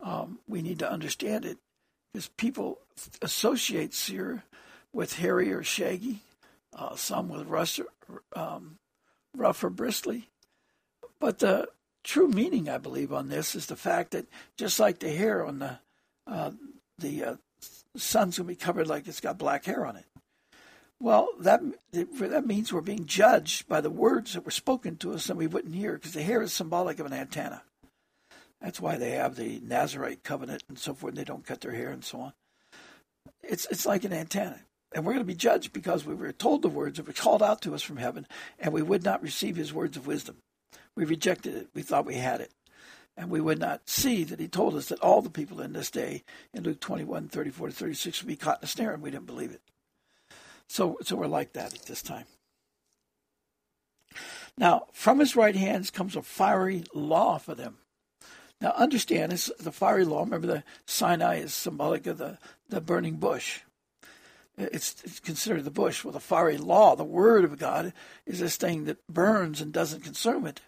Um, 0.00 0.38
we 0.46 0.62
need 0.62 0.78
to 0.80 0.90
understand 0.90 1.44
it 1.44 1.58
because 2.12 2.28
people 2.28 2.78
associate 3.22 3.94
Seir 3.94 4.44
with 4.92 5.16
hairy 5.16 5.52
or 5.52 5.62
shaggy, 5.62 6.20
uh, 6.74 6.96
some 6.96 7.28
with 7.28 7.46
rough, 7.46 7.78
um, 8.34 8.78
rough 9.36 9.62
or 9.62 9.70
bristly. 9.70 10.28
But 11.18 11.38
the 11.38 11.68
true 12.04 12.28
meaning, 12.28 12.68
I 12.68 12.78
believe, 12.78 13.12
on 13.12 13.28
this 13.28 13.54
is 13.54 13.66
the 13.66 13.76
fact 13.76 14.12
that 14.12 14.26
just 14.56 14.78
like 14.78 14.98
the 14.98 15.10
hair 15.10 15.44
on 15.44 15.58
the 15.58 15.78
uh, 16.26 16.50
the 16.98 17.24
uh, 17.24 17.36
sun's 17.96 18.38
going 18.38 18.46
to 18.46 18.52
be 18.52 18.56
covered 18.56 18.86
like 18.86 19.06
it's 19.06 19.20
got 19.20 19.38
black 19.38 19.64
hair 19.64 19.86
on 19.86 19.96
it. 19.96 20.04
Well, 20.98 21.28
that 21.40 21.60
that 21.92 22.46
means 22.46 22.72
we're 22.72 22.80
being 22.80 23.06
judged 23.06 23.68
by 23.68 23.80
the 23.80 23.90
words 23.90 24.32
that 24.32 24.44
were 24.44 24.50
spoken 24.50 24.96
to 24.98 25.12
us 25.12 25.28
and 25.28 25.38
we 25.38 25.46
wouldn't 25.46 25.74
hear 25.74 25.92
because 25.92 26.14
the 26.14 26.22
hair 26.22 26.40
is 26.40 26.52
symbolic 26.52 26.98
of 26.98 27.06
an 27.06 27.12
antenna. 27.12 27.62
That's 28.66 28.80
why 28.80 28.96
they 28.96 29.10
have 29.10 29.36
the 29.36 29.60
Nazarite 29.62 30.24
covenant 30.24 30.64
and 30.68 30.76
so 30.76 30.92
forth. 30.92 31.12
And 31.12 31.18
they 31.18 31.24
don't 31.24 31.46
cut 31.46 31.60
their 31.60 31.70
hair 31.70 31.90
and 31.90 32.04
so 32.04 32.20
on. 32.20 32.32
It's 33.44 33.64
it's 33.70 33.86
like 33.86 34.02
an 34.02 34.12
antenna, 34.12 34.58
and 34.92 35.04
we're 35.04 35.12
going 35.12 35.24
to 35.24 35.32
be 35.32 35.36
judged 35.36 35.72
because 35.72 36.04
we 36.04 36.16
were 36.16 36.32
told 36.32 36.62
the 36.62 36.68
words 36.68 36.96
that 36.96 37.06
were 37.06 37.12
called 37.12 37.44
out 37.44 37.62
to 37.62 37.76
us 37.76 37.82
from 37.82 37.98
heaven, 37.98 38.26
and 38.58 38.72
we 38.72 38.82
would 38.82 39.04
not 39.04 39.22
receive 39.22 39.54
His 39.54 39.72
words 39.72 39.96
of 39.96 40.08
wisdom. 40.08 40.38
We 40.96 41.04
rejected 41.04 41.54
it. 41.54 41.68
We 41.74 41.82
thought 41.82 42.06
we 42.06 42.16
had 42.16 42.40
it. 42.40 42.50
And 43.16 43.30
we 43.30 43.40
would 43.40 43.60
not 43.60 43.88
see 43.88 44.24
that 44.24 44.40
he 44.40 44.48
told 44.48 44.74
us 44.74 44.86
that 44.86 44.98
all 44.98 45.22
the 45.22 45.30
people 45.30 45.60
in 45.60 45.72
this 45.72 45.90
day, 45.90 46.24
in 46.52 46.64
Luke 46.64 46.80
21, 46.80 47.28
34 47.28 47.68
to 47.68 47.72
36, 47.72 48.22
would 48.22 48.28
be 48.28 48.34
caught 48.34 48.58
in 48.62 48.64
a 48.64 48.66
snare, 48.66 48.94
and 48.94 49.02
we 49.02 49.12
didn't 49.12 49.26
believe 49.26 49.52
it. 49.52 49.62
So, 50.68 50.98
so 51.02 51.14
we're 51.14 51.28
like 51.28 51.52
that 51.52 51.72
at 51.72 51.86
this 51.86 52.02
time. 52.02 52.26
Now, 54.58 54.86
from 54.92 55.20
his 55.20 55.36
right 55.36 55.54
hands 55.54 55.92
comes 55.92 56.16
a 56.16 56.22
fiery 56.22 56.82
law 56.92 57.38
for 57.38 57.54
them. 57.54 57.78
Now, 58.60 58.72
understand, 58.72 59.32
it's 59.32 59.50
the 59.58 59.72
fiery 59.72 60.04
law. 60.04 60.20
Remember, 60.20 60.46
the 60.46 60.64
Sinai 60.86 61.36
is 61.36 61.52
symbolic 61.52 62.06
of 62.06 62.18
the, 62.18 62.38
the 62.68 62.80
burning 62.80 63.16
bush. 63.16 63.60
It's, 64.56 64.96
it's 65.04 65.20
considered 65.20 65.64
the 65.64 65.70
bush. 65.70 66.02
Well, 66.02 66.12
the 66.12 66.20
fiery 66.20 66.56
law, 66.56 66.96
the 66.96 67.04
word 67.04 67.44
of 67.44 67.58
God, 67.58 67.92
is 68.24 68.40
this 68.40 68.56
thing 68.56 68.86
that 68.86 69.06
burns 69.06 69.60
and 69.60 69.72
doesn't 69.72 70.02
consume 70.02 70.46
it 70.46 70.62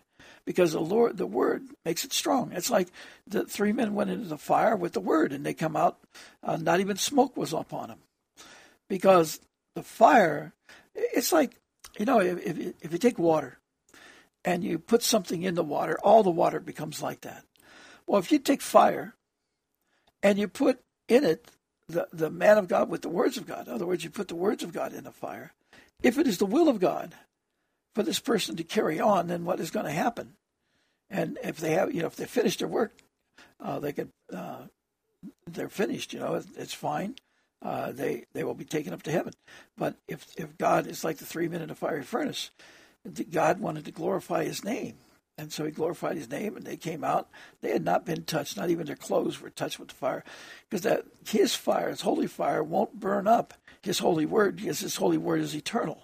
because 0.45 0.73
the 0.73 0.81
Lord, 0.81 1.17
the 1.17 1.27
word 1.27 1.65
makes 1.85 2.05
it 2.05 2.13
strong. 2.13 2.53
It's 2.53 2.71
like 2.71 2.89
the 3.27 3.45
three 3.45 3.73
men 3.73 3.95
went 3.95 4.11
into 4.11 4.29
the 4.29 4.39
fire 4.39 4.77
with 4.77 4.93
the 4.93 5.01
word 5.01 5.33
and 5.33 5.45
they 5.45 5.55
come 5.55 5.77
out, 5.77 5.99
uh, 6.43 6.57
not 6.57 6.81
even 6.81 6.97
smoke 6.97 7.37
was 7.37 7.55
upon 7.55 7.89
them 7.89 7.99
because 8.89 9.41
the 9.75 9.83
fire, 9.83 10.53
it's 10.95 11.33
like, 11.33 11.57
you 11.99 12.05
know, 12.05 12.21
if, 12.21 12.39
if, 12.45 12.75
if 12.81 12.93
you 12.93 12.99
take 12.99 13.19
water 13.19 13.59
and 14.45 14.65
you 14.65 14.79
put 14.79 15.03
something 15.03 15.43
in 15.43 15.55
the 15.55 15.65
water, 15.65 15.99
all 16.03 16.23
the 16.23 16.31
water 16.31 16.61
becomes 16.61 17.03
like 17.03 17.23
that. 17.23 17.45
Well, 18.09 18.19
if 18.19 18.33
you 18.33 18.39
take 18.39 18.63
fire 18.63 19.15
and 20.23 20.39
you 20.39 20.49
put 20.49 20.81
in 21.09 21.25
it 21.25 21.53
the, 21.89 22.09
the 22.13 22.31
man 22.31 22.59
of 22.59 22.67
God 22.67 22.89
with 22.89 23.03
the 23.03 23.09
words 23.09 23.37
of 23.37 23.47
God, 23.47 23.69
in 23.69 23.73
other 23.73 23.87
words, 23.87 24.03
you 24.03 24.11
put 24.11 24.29
the 24.29 24.35
words 24.35 24.63
of 24.63 24.73
God 24.73 24.93
in 24.93 25.05
the 25.05 25.13
fire, 25.13 25.53
if 26.03 26.19
it 26.19 26.27
is 26.27 26.39
the 26.39 26.47
will 26.47 26.69
of 26.69 26.81
God 26.81 27.15
for 27.95 28.03
this 28.03 28.19
person 28.19 28.57
to 28.57 28.65
carry 28.65 28.99
on, 28.99 29.29
then 29.29 29.45
what 29.45 29.61
is 29.61 29.71
going 29.71 29.87
to 29.87 29.93
happen? 29.93 30.35
And 31.09 31.39
if 31.45 31.59
they 31.59 31.73
have, 31.73 31.95
you 31.95 32.01
know, 32.01 32.09
if 32.09 32.17
they 32.17 32.27
finish 32.27 32.57
their 32.57 32.69
work, 32.69 32.93
uh, 33.61 33.79
they 33.79 33.93
could, 33.93 34.11
uh, 34.33 34.63
they're 35.47 35.69
finished. 35.69 36.13
You 36.13 36.19
know, 36.19 36.43
it's 36.57 36.75
fine 36.75 37.15
uh, 37.63 37.93
they 37.93 38.25
they 38.35 38.45
will 38.45 38.55
be 38.55 38.65
taken 38.65 38.93
up 38.93 39.03
to 39.03 39.11
heaven. 39.11 39.33
But 39.77 39.97
if 40.07 40.27
if 40.37 40.57
God 40.59 40.87
is 40.87 41.05
like 41.05 41.19
the 41.19 41.25
three 41.25 41.49
men 41.49 41.63
in 41.63 41.71
a 41.71 41.75
fiery 41.75 42.03
furnace, 42.03 42.51
God 43.31 43.61
wanted 43.61 43.85
to 43.87 43.91
glorify 43.91 44.45
His 44.45 44.65
name, 44.65 44.95
and 45.39 45.53
so 45.53 45.65
He 45.65 45.71
glorified 45.71 46.17
His 46.17 46.31
name, 46.31 46.57
and 46.57 46.67
they 46.67 46.77
came 46.77 47.05
out. 47.05 47.29
They 47.61 47.71
had 47.71 47.85
not 47.85 48.05
been 48.05 48.25
touched; 48.25 48.57
not 48.57 48.71
even 48.71 48.87
their 48.87 48.97
clothes 48.97 49.41
were 49.41 49.51
touched 49.51 49.79
with 49.79 49.89
the 49.89 49.95
fire, 49.95 50.25
because 50.69 50.83
that 50.83 51.07
His 51.27 51.55
fire, 51.55 51.89
His 51.89 52.03
holy 52.03 52.27
fire, 52.27 52.63
won't 52.63 53.01
burn 53.01 53.27
up 53.27 53.55
His 53.83 54.01
holy 54.01 54.27
word, 54.27 54.57
because 54.57 54.81
His 54.81 54.97
holy 54.97 55.19
word 55.19 55.41
is 55.41 55.55
eternal. 55.55 56.03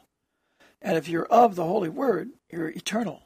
And 0.81 0.97
if 0.97 1.09
you're 1.09 1.27
of 1.27 1.57
the 1.57 1.65
holy 1.65 1.89
word, 1.89 2.31
you're 2.51 2.69
eternal. 2.69 3.23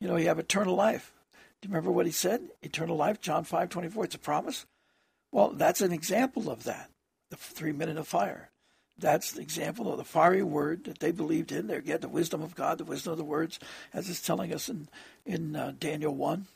You 0.00 0.08
know, 0.08 0.16
you 0.16 0.28
have 0.28 0.38
eternal 0.38 0.74
life. 0.74 1.12
Do 1.60 1.68
you 1.68 1.72
remember 1.72 1.90
what 1.90 2.06
He 2.06 2.12
said? 2.12 2.42
Eternal 2.62 2.96
life, 2.96 3.20
John 3.20 3.44
five 3.44 3.70
twenty 3.70 3.88
four. 3.88 4.04
It's 4.04 4.14
a 4.14 4.18
promise. 4.18 4.66
Well, 5.32 5.50
that's 5.50 5.80
an 5.80 5.92
example 5.92 6.50
of 6.50 6.64
that 6.64 6.90
the 7.30 7.36
three 7.36 7.70
in 7.70 7.94
the 7.94 8.04
fire. 8.04 8.49
That's 9.00 9.32
the 9.32 9.40
example 9.40 9.90
of 9.90 9.98
the 9.98 10.04
fiery 10.04 10.42
word 10.42 10.84
that 10.84 10.98
they 10.98 11.10
believed 11.10 11.52
in. 11.52 11.66
They 11.66 11.80
get 11.80 12.00
the 12.00 12.08
wisdom 12.08 12.42
of 12.42 12.54
God, 12.54 12.78
the 12.78 12.84
wisdom 12.84 13.12
of 13.12 13.18
the 13.18 13.24
words, 13.24 13.58
as 13.92 14.08
it's 14.08 14.20
telling 14.20 14.52
us 14.52 14.68
in 14.68 14.88
in 15.26 15.56
uh, 15.56 15.72
Daniel 15.78 16.14
one. 16.14 16.46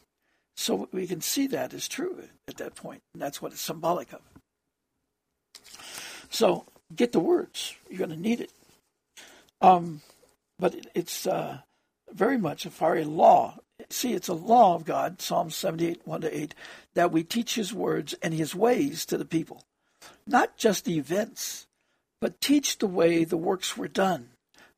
So 0.57 0.89
we 0.93 1.07
can 1.07 1.21
see 1.21 1.47
that 1.49 1.73
is 1.73 1.89
true 1.89 2.25
at 2.47 2.59
that 2.59 2.75
point, 2.75 3.03
and 3.13 3.23
that's 3.23 3.43
what 3.43 3.53
it's 3.53 3.61
symbolic 3.61 4.13
of. 4.13 4.21
So 6.31 6.67
get 6.95 7.13
the 7.13 7.21
words; 7.21 7.75
you're 7.89 7.99
going 7.99 8.11
to 8.11 8.17
need 8.17 8.41
it. 8.41 8.53
Um, 9.61 10.03
but 10.59 10.77
it's 10.95 11.27
uh, 11.27 11.59
very 12.13 12.39
much 12.39 12.67
a 12.67 12.71
fiery 12.71 13.05
law. 13.05 13.59
See, 13.91 14.13
it's 14.13 14.29
a 14.29 14.35
law 14.35 14.75
of 14.75 14.85
God, 14.85 15.21
Psalm 15.21 15.51
78, 15.51 16.03
1 16.05 16.21
to 16.21 16.39
8, 16.39 16.55
that 16.95 17.11
we 17.11 17.25
teach 17.25 17.57
His 17.57 17.75
words 17.75 18.15
and 18.23 18.33
His 18.33 18.55
ways 18.55 19.05
to 19.07 19.19
the 19.19 19.25
people 19.25 19.65
not 20.27 20.57
just 20.57 20.89
events, 20.89 21.67
but 22.25 22.41
teach 22.41 22.79
the 22.79 22.87
way 22.87 23.23
the 23.23 23.37
works 23.37 23.77
were 23.77 23.87
done 23.87 24.31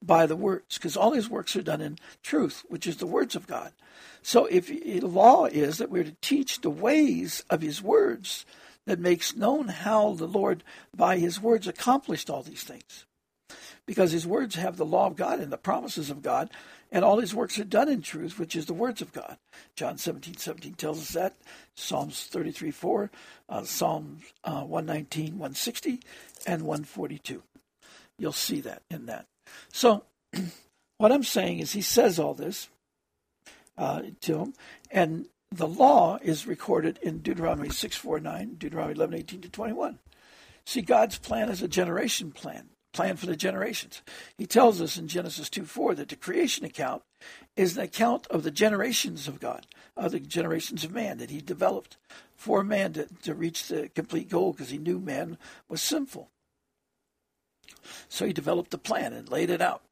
by 0.03 0.27
the 0.27 0.35
words, 0.35 0.79
because 0.79 0.97
all 0.97 1.13
these 1.13 1.31
works 1.31 1.55
are 1.55 1.63
done 1.63 1.81
in 1.81 1.97
truth, 2.21 2.65
which 2.69 2.89
is 2.89 2.97
the 2.97 3.07
words 3.07 3.37
of 3.37 3.47
God. 3.47 3.73
So 4.21 4.47
if 4.47 4.67
the 4.67 4.99
law 5.03 5.45
is 5.45 5.79
that 5.79 5.89
we're 5.89 6.03
to 6.03 6.17
teach 6.21 6.61
the 6.61 6.71
ways 6.71 7.45
of 7.49 7.63
his 7.63 7.81
words, 7.81 8.45
that 8.85 8.99
makes 8.99 9.37
known 9.37 9.69
how 9.69 10.15
the 10.15 10.27
Lord 10.27 10.65
by 10.93 11.19
his 11.19 11.41
words 11.41 11.69
accomplished 11.69 12.29
all 12.29 12.43
these 12.43 12.65
things. 12.65 13.07
Because 13.87 14.11
his 14.11 14.27
words 14.27 14.57
have 14.57 14.77
the 14.77 14.85
law 14.85 15.07
of 15.07 15.15
God 15.15 15.39
and 15.39 15.53
the 15.53 15.57
promises 15.57 16.11
of 16.11 16.23
God, 16.23 16.51
and 16.93 17.05
all 17.05 17.19
his 17.19 17.35
works 17.35 17.59
are 17.59 17.65
done 17.65 17.89
in 17.89 18.03
truth, 18.03 18.39
which 18.39 18.55
is 18.55 18.67
the 18.67 18.75
words 18.75 19.03
of 19.03 19.13
God. 19.13 19.37
John 19.75 19.99
17, 19.99 20.37
17 20.37 20.75
tells 20.75 21.01
us 21.01 21.09
that. 21.11 21.35
Psalms 21.75 22.25
33, 22.25 22.71
4, 22.71 23.11
uh, 23.49 23.65
Psalms 23.65 24.23
uh, 24.45 24.63
119, 24.63 25.33
160, 25.39 26.01
and 26.47 26.63
142. 26.63 27.43
You'll 28.19 28.33
see 28.33 28.61
that 28.61 28.83
in 28.91 29.07
that. 29.07 29.27
So, 29.73 30.05
what 30.99 31.13
I'm 31.13 31.25
saying 31.25 31.59
is, 31.59 31.73
he 31.73 31.83
says 31.83 32.19
all 32.19 32.35
this 32.35 32.69
uh, 33.77 34.03
to 34.23 34.39
him, 34.39 34.55
and 34.91 35.27
the 35.51 35.69
law 35.69 36.19
is 36.23 36.47
recorded 36.47 36.99
in 37.03 37.19
Deuteronomy 37.19 37.71
6, 37.71 37.97
4, 37.97 38.21
9, 38.21 38.55
Deuteronomy 38.59 38.95
11, 38.95 39.15
18 39.19 39.41
to 39.43 39.49
21. 39.49 39.99
See, 40.65 40.83
God's 40.83 41.19
plan 41.19 41.49
is 41.49 41.63
a 41.63 41.69
generation 41.69 42.33
plan 42.33 42.71
plan 42.97 43.17
for 43.17 43.27
the 43.27 43.37
generations. 43.37 44.01
He 44.39 44.47
tells 44.47 44.81
us 44.81 44.97
in 44.97 45.07
Genesis 45.07 45.51
2 45.51 45.65
4 45.65 45.95
that 45.97 46.09
the 46.09 46.17
creation 46.17 46.65
account 46.65 47.03
is 47.55 47.77
an 47.77 47.83
account 47.85 48.27
of 48.29 48.43
the 48.43 48.51
generations 48.51 49.29
of 49.29 49.39
God, 49.39 49.67
of 49.97 50.13
the 50.13 50.21
generations 50.21 50.83
of 50.83 50.93
man 50.93 51.19
that 51.19 51.31
he 51.31 51.41
developed 51.43 51.99
for 52.35 52.65
man 52.65 52.95
to, 52.95 53.07
to 53.23 53.35
reach 53.35 53.69
the 53.69 53.91
complete 53.91 54.31
goal 54.31 54.53
because 54.53 54.71
he 54.71 54.79
knew 54.79 54.99
man 54.99 55.37
was 55.69 55.83
sinful. 55.83 56.31
So 58.09 58.27
he 58.27 58.33
developed 58.33 58.71
the 58.71 58.79
plan 58.79 59.13
and 59.13 59.29
laid 59.29 59.51
it 59.51 59.61
out. 59.61 59.83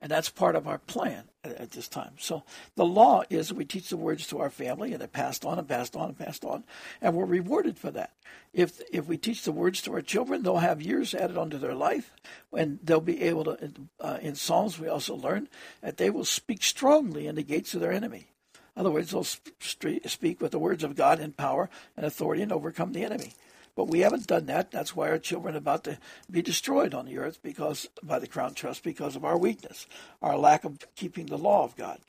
And 0.00 0.10
that's 0.10 0.28
part 0.28 0.56
of 0.56 0.68
our 0.68 0.78
plan 0.78 1.24
at, 1.44 1.70
this 1.70 1.88
time. 1.88 2.12
So 2.18 2.44
the 2.74 2.84
law 2.84 3.22
is 3.30 3.52
we 3.52 3.64
teach 3.64 3.88
the 3.88 3.96
words 3.96 4.26
to 4.28 4.40
our 4.40 4.50
family 4.50 4.92
and 4.92 5.02
it 5.02 5.12
passed 5.12 5.44
on 5.44 5.58
and 5.58 5.68
passed 5.68 5.96
on 5.96 6.08
and 6.08 6.18
passed 6.18 6.44
on, 6.44 6.64
and 7.00 7.14
we're 7.14 7.24
rewarded 7.24 7.78
for 7.78 7.90
that. 7.92 8.12
If 8.52 8.80
if 8.92 9.06
we 9.06 9.16
teach 9.16 9.44
the 9.44 9.52
words 9.52 9.82
to 9.82 9.92
our 9.94 10.02
children, 10.02 10.42
they'll 10.42 10.58
have 10.58 10.80
years 10.82 11.14
added 11.14 11.36
onto 11.36 11.58
their 11.58 11.74
life, 11.74 12.12
and 12.52 12.78
they'll 12.82 13.00
be 13.00 13.22
able 13.22 13.44
to. 13.44 13.72
Uh, 14.00 14.18
in 14.20 14.34
Psalms, 14.34 14.78
we 14.78 14.88
also 14.88 15.14
learn 15.14 15.48
that 15.82 15.96
they 15.96 16.10
will 16.10 16.24
speak 16.24 16.62
strongly 16.62 17.26
in 17.26 17.34
the 17.34 17.42
gates 17.42 17.74
of 17.74 17.80
their 17.80 17.92
enemy. 17.92 18.28
In 18.76 18.80
other 18.80 18.90
words, 18.90 19.10
they'll 19.10 19.24
speak 19.24 20.40
with 20.40 20.52
the 20.52 20.58
words 20.58 20.84
of 20.84 20.96
God 20.96 21.18
in 21.18 21.32
power 21.32 21.70
and 21.96 22.04
authority 22.04 22.42
and 22.42 22.52
overcome 22.52 22.92
the 22.92 23.04
enemy. 23.04 23.34
But 23.76 23.88
we 23.88 24.00
haven't 24.00 24.26
done 24.26 24.46
that. 24.46 24.70
That's 24.70 24.96
why 24.96 25.10
our 25.10 25.18
children 25.18 25.54
are 25.54 25.58
about 25.58 25.84
to 25.84 25.98
be 26.30 26.40
destroyed 26.40 26.94
on 26.94 27.04
the 27.04 27.18
earth 27.18 27.40
because 27.42 27.88
by 28.02 28.18
the 28.18 28.26
crown 28.26 28.54
trust 28.54 28.82
because 28.82 29.14
of 29.14 29.24
our 29.24 29.36
weakness, 29.36 29.86
our 30.22 30.36
lack 30.36 30.64
of 30.64 30.78
keeping 30.96 31.26
the 31.26 31.38
law 31.38 31.62
of 31.62 31.76
God. 31.76 32.00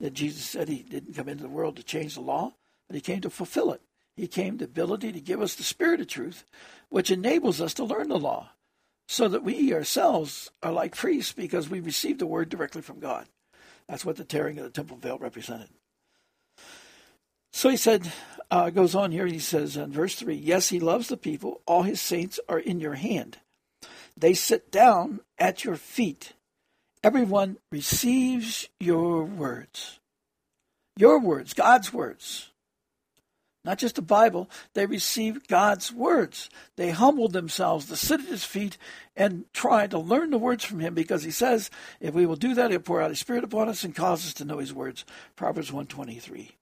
That 0.00 0.14
Jesus 0.14 0.44
said 0.44 0.68
he 0.68 0.82
didn't 0.82 1.14
come 1.14 1.28
into 1.28 1.42
the 1.42 1.48
world 1.48 1.76
to 1.76 1.82
change 1.82 2.14
the 2.14 2.20
law, 2.20 2.52
but 2.86 2.94
he 2.94 3.00
came 3.00 3.20
to 3.22 3.30
fulfill 3.30 3.72
it. 3.72 3.82
He 4.16 4.28
came 4.28 4.56
the 4.56 4.64
ability 4.64 5.12
to 5.12 5.20
give 5.20 5.42
us 5.42 5.56
the 5.56 5.64
spirit 5.64 6.00
of 6.00 6.06
truth, 6.06 6.44
which 6.88 7.10
enables 7.10 7.60
us 7.60 7.74
to 7.74 7.84
learn 7.84 8.08
the 8.08 8.18
law, 8.18 8.50
so 9.08 9.26
that 9.28 9.42
we 9.42 9.74
ourselves 9.74 10.50
are 10.62 10.72
like 10.72 10.96
priests 10.96 11.32
because 11.32 11.68
we 11.68 11.80
receive 11.80 12.18
the 12.18 12.26
word 12.26 12.48
directly 12.48 12.82
from 12.82 13.00
God. 13.00 13.26
That's 13.88 14.04
what 14.04 14.16
the 14.16 14.24
tearing 14.24 14.58
of 14.58 14.64
the 14.64 14.70
temple 14.70 14.96
veil 14.96 15.18
represented. 15.18 15.68
So 17.52 17.68
he 17.68 17.76
said, 17.76 18.12
uh, 18.50 18.70
goes 18.70 18.94
on 18.94 19.12
here, 19.12 19.26
he 19.26 19.38
says 19.38 19.76
in 19.76 19.92
verse 19.92 20.14
3 20.14 20.34
Yes, 20.34 20.68
he 20.68 20.80
loves 20.80 21.08
the 21.08 21.16
people. 21.16 21.60
All 21.66 21.82
his 21.82 22.00
saints 22.00 22.40
are 22.48 22.58
in 22.58 22.80
your 22.80 22.94
hand. 22.94 23.38
They 24.16 24.34
sit 24.34 24.70
down 24.72 25.20
at 25.38 25.64
your 25.64 25.76
feet. 25.76 26.32
Everyone 27.04 27.58
receives 27.70 28.68
your 28.80 29.24
words. 29.24 30.00
Your 30.96 31.20
words, 31.20 31.52
God's 31.54 31.92
words. 31.92 32.50
not 33.64 33.78
just 33.78 33.96
the 33.96 34.02
Bible, 34.02 34.48
they 34.74 34.86
receive 34.86 35.46
God's 35.46 35.92
words. 35.92 36.48
They 36.76 36.90
humbled 36.90 37.32
themselves 37.32 37.86
to 37.86 37.96
sit 37.96 38.20
at 38.20 38.26
his 38.26 38.44
feet 38.44 38.78
and 39.14 39.44
try 39.52 39.86
to 39.88 39.98
learn 39.98 40.30
the 40.30 40.38
words 40.38 40.64
from 40.64 40.80
him 40.80 40.94
because 40.94 41.22
he 41.22 41.30
says, 41.30 41.70
if 42.00 42.14
we 42.14 42.24
will 42.24 42.36
do 42.36 42.54
that, 42.54 42.70
he'll 42.70 42.80
pour 42.80 43.02
out 43.02 43.10
his 43.10 43.20
spirit 43.20 43.44
upon 43.44 43.68
us 43.68 43.84
and 43.84 43.94
cause 43.94 44.26
us 44.26 44.34
to 44.34 44.44
know 44.44 44.58
his 44.58 44.72
words. 44.72 45.04
Proverbs 45.36 45.70
123. 45.70 46.56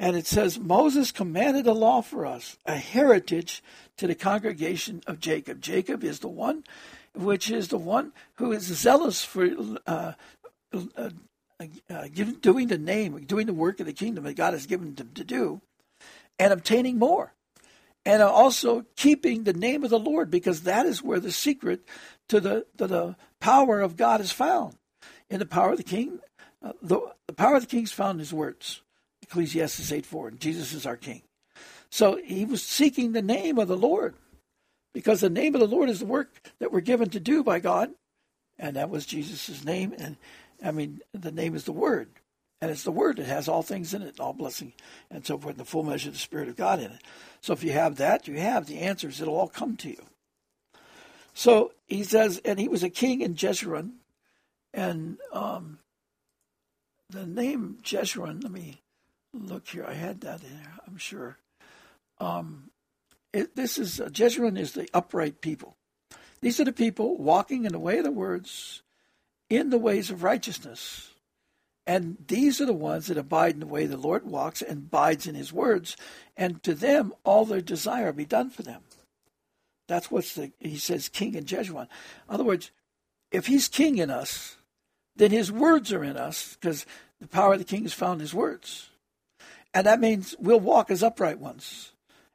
And 0.00 0.16
it 0.16 0.26
says, 0.26 0.58
Moses 0.58 1.12
commanded 1.12 1.66
a 1.66 1.74
law 1.74 2.00
for 2.00 2.24
us, 2.24 2.56
a 2.64 2.76
heritage 2.76 3.62
to 3.98 4.06
the 4.06 4.14
congregation 4.14 5.02
of 5.06 5.20
Jacob. 5.20 5.60
Jacob 5.60 6.02
is 6.02 6.20
the 6.20 6.28
one 6.28 6.64
which 7.14 7.50
is 7.50 7.68
the 7.68 7.76
one 7.76 8.12
who 8.36 8.52
is 8.52 8.62
zealous 8.62 9.22
for 9.24 9.46
uh, 9.86 10.12
uh, 10.72 11.10
uh, 11.90 12.08
doing 12.40 12.68
the 12.68 12.78
name, 12.78 13.18
doing 13.24 13.44
the 13.46 13.52
work 13.52 13.78
of 13.78 13.84
the 13.84 13.92
kingdom 13.92 14.24
that 14.24 14.36
God 14.36 14.54
has 14.54 14.66
given 14.66 14.94
them 14.94 15.10
to 15.16 15.24
do, 15.24 15.60
and 16.38 16.50
obtaining 16.50 16.98
more. 16.98 17.34
And 18.06 18.22
also 18.22 18.86
keeping 18.96 19.44
the 19.44 19.52
name 19.52 19.84
of 19.84 19.90
the 19.90 19.98
Lord, 19.98 20.30
because 20.30 20.62
that 20.62 20.86
is 20.86 21.02
where 21.02 21.20
the 21.20 21.32
secret 21.32 21.86
to 22.28 22.40
the, 22.40 22.64
to 22.78 22.86
the 22.86 23.16
power 23.38 23.82
of 23.82 23.98
God 23.98 24.22
is 24.22 24.32
found. 24.32 24.76
In 25.28 25.40
the 25.40 25.46
power 25.46 25.72
of 25.72 25.76
the 25.76 25.84
king, 25.84 26.20
uh, 26.62 26.72
the, 26.80 27.00
the 27.26 27.34
power 27.34 27.56
of 27.56 27.62
the 27.62 27.68
king 27.68 27.82
is 27.82 27.92
found 27.92 28.16
in 28.16 28.20
his 28.20 28.32
words. 28.32 28.80
Ecclesiastes 29.22 29.92
8 29.92 30.06
4. 30.06 30.28
And 30.28 30.40
Jesus 30.40 30.72
is 30.72 30.86
our 30.86 30.96
king. 30.96 31.22
So 31.90 32.20
he 32.24 32.44
was 32.44 32.62
seeking 32.62 33.12
the 33.12 33.22
name 33.22 33.58
of 33.58 33.68
the 33.68 33.76
Lord 33.76 34.14
because 34.92 35.20
the 35.20 35.30
name 35.30 35.54
of 35.54 35.60
the 35.60 35.66
Lord 35.66 35.88
is 35.88 36.00
the 36.00 36.06
work 36.06 36.50
that 36.58 36.72
we're 36.72 36.80
given 36.80 37.10
to 37.10 37.20
do 37.20 37.42
by 37.42 37.58
God. 37.58 37.90
And 38.58 38.76
that 38.76 38.90
was 38.90 39.06
Jesus' 39.06 39.64
name. 39.64 39.94
And 39.98 40.16
I 40.64 40.70
mean, 40.70 41.00
the 41.12 41.32
name 41.32 41.54
is 41.54 41.64
the 41.64 41.72
Word. 41.72 42.10
And 42.60 42.70
it's 42.70 42.84
the 42.84 42.92
Word 42.92 43.16
that 43.16 43.26
has 43.26 43.48
all 43.48 43.62
things 43.62 43.94
in 43.94 44.02
it, 44.02 44.20
all 44.20 44.34
blessing 44.34 44.74
and 45.10 45.24
so 45.26 45.38
forth, 45.38 45.54
and 45.54 45.60
the 45.60 45.70
full 45.70 45.82
measure 45.82 46.10
of 46.10 46.14
the 46.14 46.20
Spirit 46.20 46.48
of 46.48 46.56
God 46.56 46.78
in 46.78 46.90
it. 46.90 47.02
So 47.40 47.52
if 47.52 47.64
you 47.64 47.72
have 47.72 47.96
that, 47.96 48.28
you 48.28 48.38
have 48.38 48.66
the 48.66 48.78
answers. 48.78 49.20
It'll 49.20 49.36
all 49.36 49.48
come 49.48 49.76
to 49.78 49.88
you. 49.88 50.04
So 51.32 51.72
he 51.86 52.04
says, 52.04 52.40
and 52.44 52.58
he 52.58 52.68
was 52.68 52.82
a 52.82 52.90
king 52.90 53.22
in 53.22 53.34
Jeshurun. 53.34 53.92
And 54.74 55.16
um, 55.32 55.78
the 57.08 57.26
name 57.26 57.78
Jeshurun, 57.82 58.42
let 58.42 58.52
me 58.52 58.82
look 59.32 59.68
here. 59.68 59.84
I 59.86 59.94
had 59.94 60.20
that 60.22 60.42
in 60.42 60.50
there, 60.50 60.74
I'm 60.86 60.96
sure. 60.96 61.38
Um, 62.18 62.70
it, 63.32 63.54
this 63.56 63.78
is, 63.78 64.00
uh, 64.00 64.06
Jeshurun 64.06 64.58
is 64.58 64.72
the 64.72 64.88
upright 64.92 65.40
people. 65.40 65.76
These 66.40 66.58
are 66.60 66.64
the 66.64 66.72
people 66.72 67.16
walking 67.16 67.64
in 67.64 67.72
the 67.72 67.78
way 67.78 67.98
of 67.98 68.04
the 68.04 68.10
words, 68.10 68.82
in 69.48 69.70
the 69.70 69.78
ways 69.78 70.10
of 70.10 70.22
righteousness. 70.22 71.10
And 71.86 72.18
these 72.28 72.60
are 72.60 72.66
the 72.66 72.72
ones 72.72 73.06
that 73.06 73.18
abide 73.18 73.54
in 73.54 73.60
the 73.60 73.66
way 73.66 73.86
the 73.86 73.96
Lord 73.96 74.24
walks 74.24 74.62
and 74.62 74.78
abides 74.78 75.26
in 75.26 75.34
his 75.34 75.52
words. 75.52 75.96
And 76.36 76.62
to 76.62 76.74
them, 76.74 77.12
all 77.24 77.44
their 77.44 77.60
desire 77.60 78.12
be 78.12 78.24
done 78.24 78.50
for 78.50 78.62
them. 78.62 78.82
That's 79.88 80.10
what 80.10 80.24
he 80.60 80.76
says, 80.76 81.08
king 81.08 81.34
in 81.34 81.44
Jeshurun. 81.44 81.82
In 81.82 81.88
other 82.28 82.44
words, 82.44 82.70
if 83.32 83.46
he's 83.46 83.66
king 83.66 83.98
in 83.98 84.10
us, 84.10 84.56
then 85.16 85.30
his 85.30 85.50
words 85.50 85.92
are 85.92 86.04
in 86.04 86.16
us 86.16 86.56
because 86.60 86.86
the 87.20 87.26
power 87.26 87.54
of 87.54 87.58
the 87.58 87.64
king 87.64 87.84
is 87.84 87.92
found 87.92 88.14
in 88.14 88.20
his 88.20 88.34
words. 88.34 88.89
And 89.72 89.86
that 89.86 90.00
means 90.00 90.34
we'll 90.38 90.60
walk 90.60 90.90
as 90.90 91.02
upright 91.02 91.38
ones 91.38 91.92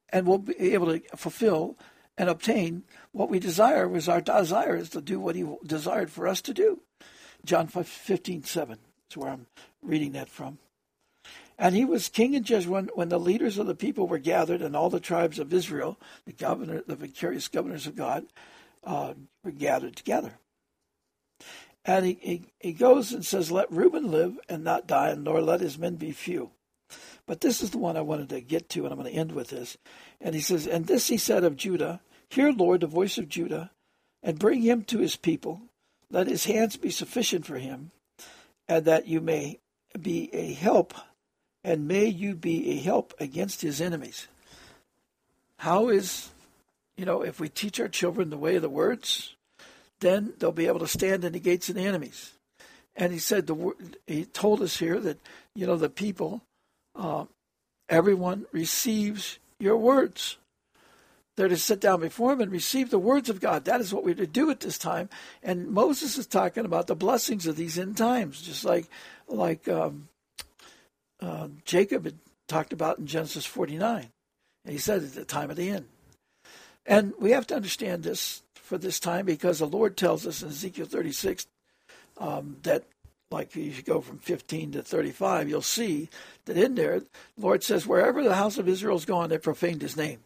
and 0.09 0.25
we'll 0.25 0.37
be 0.37 0.73
able 0.73 0.87
to 0.87 1.01
fulfill 1.17 1.77
and 2.17 2.29
obtain 2.29 2.83
what 3.11 3.29
we 3.29 3.39
desire 3.39 3.87
was 3.87 4.07
our 4.07 4.21
desire 4.21 4.75
is 4.75 4.89
to 4.91 5.01
do 5.01 5.19
what 5.19 5.35
he 5.35 5.45
desired 5.65 6.09
for 6.09 6.27
us 6.27 6.41
to 6.43 6.53
do. 6.53 6.81
John 7.43 7.67
15, 7.67 8.43
7 8.43 8.77
is 9.09 9.17
where 9.17 9.31
I'm 9.31 9.47
reading 9.81 10.13
that 10.13 10.29
from. 10.29 10.59
And 11.57 11.75
he 11.75 11.85
was 11.85 12.09
king 12.09 12.33
in 12.33 12.43
Jeshurun 12.43 12.89
when 12.95 13.09
the 13.09 13.19
leaders 13.19 13.57
of 13.57 13.67
the 13.67 13.75
people 13.75 14.07
were 14.07 14.17
gathered, 14.17 14.61
and 14.61 14.75
all 14.75 14.89
the 14.89 14.99
tribes 14.99 15.39
of 15.39 15.53
Israel, 15.53 15.97
the 16.25 16.33
governor, 16.33 16.83
the 16.85 16.97
vicarious 16.97 17.47
governors 17.47 17.87
of 17.87 17.95
God, 17.95 18.25
uh, 18.83 19.13
were 19.43 19.51
gathered 19.51 19.95
together. 19.95 20.33
And 21.85 22.05
he, 22.05 22.17
he, 22.21 22.45
he 22.59 22.73
goes 22.73 23.13
and 23.13 23.25
says, 23.25 23.51
Let 23.51 23.71
Reuben 23.71 24.11
live 24.11 24.37
and 24.49 24.63
not 24.63 24.87
die, 24.87 25.09
and 25.09 25.23
nor 25.23 25.41
let 25.41 25.61
his 25.61 25.77
men 25.77 25.95
be 25.95 26.11
few. 26.11 26.51
But 27.27 27.41
this 27.41 27.63
is 27.63 27.71
the 27.71 27.77
one 27.77 27.97
I 27.97 28.01
wanted 28.01 28.29
to 28.29 28.41
get 28.41 28.69
to, 28.69 28.83
and 28.83 28.93
I'm 28.93 28.99
going 28.99 29.11
to 29.11 29.17
end 29.17 29.31
with 29.31 29.49
this. 29.49 29.77
And 30.21 30.35
he 30.35 30.41
says, 30.41 30.67
And 30.67 30.85
this 30.85 31.07
he 31.07 31.17
said 31.17 31.43
of 31.43 31.57
Judah, 31.57 32.01
Hear, 32.29 32.51
Lord, 32.51 32.81
the 32.81 32.87
voice 32.87 33.17
of 33.17 33.29
Judah, 33.29 33.71
and 34.21 34.39
bring 34.39 34.61
him 34.61 34.83
to 34.85 34.99
his 34.99 35.15
people, 35.15 35.61
let 36.09 36.27
his 36.27 36.45
hands 36.45 36.77
be 36.77 36.89
sufficient 36.89 37.45
for 37.45 37.57
him, 37.57 37.91
and 38.67 38.85
that 38.85 39.07
you 39.07 39.21
may 39.21 39.59
be 39.99 40.29
a 40.33 40.53
help, 40.53 40.93
and 41.63 41.87
may 41.87 42.05
you 42.05 42.35
be 42.35 42.71
a 42.71 42.77
help 42.77 43.13
against 43.19 43.61
his 43.61 43.81
enemies. 43.81 44.27
How 45.57 45.89
is, 45.89 46.29
you 46.97 47.05
know, 47.05 47.21
if 47.21 47.39
we 47.39 47.49
teach 47.49 47.79
our 47.79 47.87
children 47.87 48.29
the 48.29 48.37
way 48.37 48.55
of 48.55 48.61
the 48.61 48.69
words, 48.69 49.35
then 49.99 50.33
they'll 50.37 50.51
be 50.51 50.67
able 50.67 50.79
to 50.79 50.87
stand 50.87 51.23
in 51.23 51.33
the 51.33 51.39
gates 51.39 51.69
of 51.69 51.75
the 51.75 51.85
enemies. 51.85 52.33
And 52.95 53.11
he 53.11 53.19
said, 53.19 53.47
the 53.47 53.73
he 54.07 54.25
told 54.25 54.61
us 54.61 54.77
here 54.77 54.99
that, 54.99 55.19
you 55.53 55.67
know, 55.67 55.75
the 55.75 55.89
people, 55.89 56.43
uh, 56.95 57.25
everyone 57.89 58.45
receives 58.51 59.39
your 59.59 59.77
words. 59.77 60.37
They're 61.35 61.47
to 61.49 61.57
sit 61.57 61.81
down 61.81 61.99
before 61.99 62.31
him 62.33 62.41
and 62.41 62.51
receive 62.51 62.89
the 62.89 62.99
words 62.99 63.29
of 63.29 63.41
God. 63.41 63.65
That 63.65 63.81
is 63.81 63.93
what 63.93 64.05
we're 64.05 64.15
to 64.15 64.27
do 64.27 64.49
at 64.49 64.61
this 64.61 64.77
time. 64.77 65.09
And 65.43 65.67
Moses 65.69 66.17
is 66.17 66.27
talking 66.27 66.63
about 66.65 66.87
the 66.87 66.95
blessings 66.95 67.45
of 67.45 67.57
these 67.57 67.77
end 67.77 67.97
times, 67.97 68.41
just 68.41 68.63
like 68.63 68.87
like 69.27 69.67
um, 69.67 70.07
uh, 71.19 71.49
Jacob 71.65 72.05
had 72.05 72.19
talked 72.47 72.71
about 72.71 72.99
in 72.99 73.07
Genesis 73.07 73.45
49. 73.45 74.11
And 74.63 74.71
he 74.71 74.77
said 74.77 75.03
at 75.03 75.13
the 75.13 75.25
time 75.25 75.49
of 75.49 75.57
the 75.57 75.69
end. 75.69 75.85
And 76.85 77.13
we 77.19 77.31
have 77.31 77.47
to 77.47 77.55
understand 77.55 78.03
this 78.03 78.43
for 78.53 78.77
this 78.77 78.99
time 78.99 79.25
because 79.25 79.59
the 79.59 79.67
Lord 79.67 79.97
tells 79.97 80.25
us 80.25 80.41
in 80.41 80.49
Ezekiel 80.49 80.85
36 80.85 81.47
um, 82.17 82.57
that, 82.63 82.83
like 83.31 83.55
if 83.55 83.77
you 83.77 83.83
go 83.83 84.01
from 84.01 84.19
15 84.19 84.73
to 84.73 84.83
35, 84.83 85.49
you'll 85.49 85.61
see 85.61 86.09
that 86.45 86.57
in 86.57 86.75
there, 86.75 86.99
the 86.99 87.07
Lord 87.37 87.63
says, 87.63 87.87
wherever 87.87 88.23
the 88.23 88.35
house 88.35 88.57
of 88.57 88.67
Israel 88.67 88.97
is 88.97 89.05
gone, 89.05 89.29
they 89.29 89.37
profaned 89.37 89.81
his 89.81 89.97
name. 89.97 90.19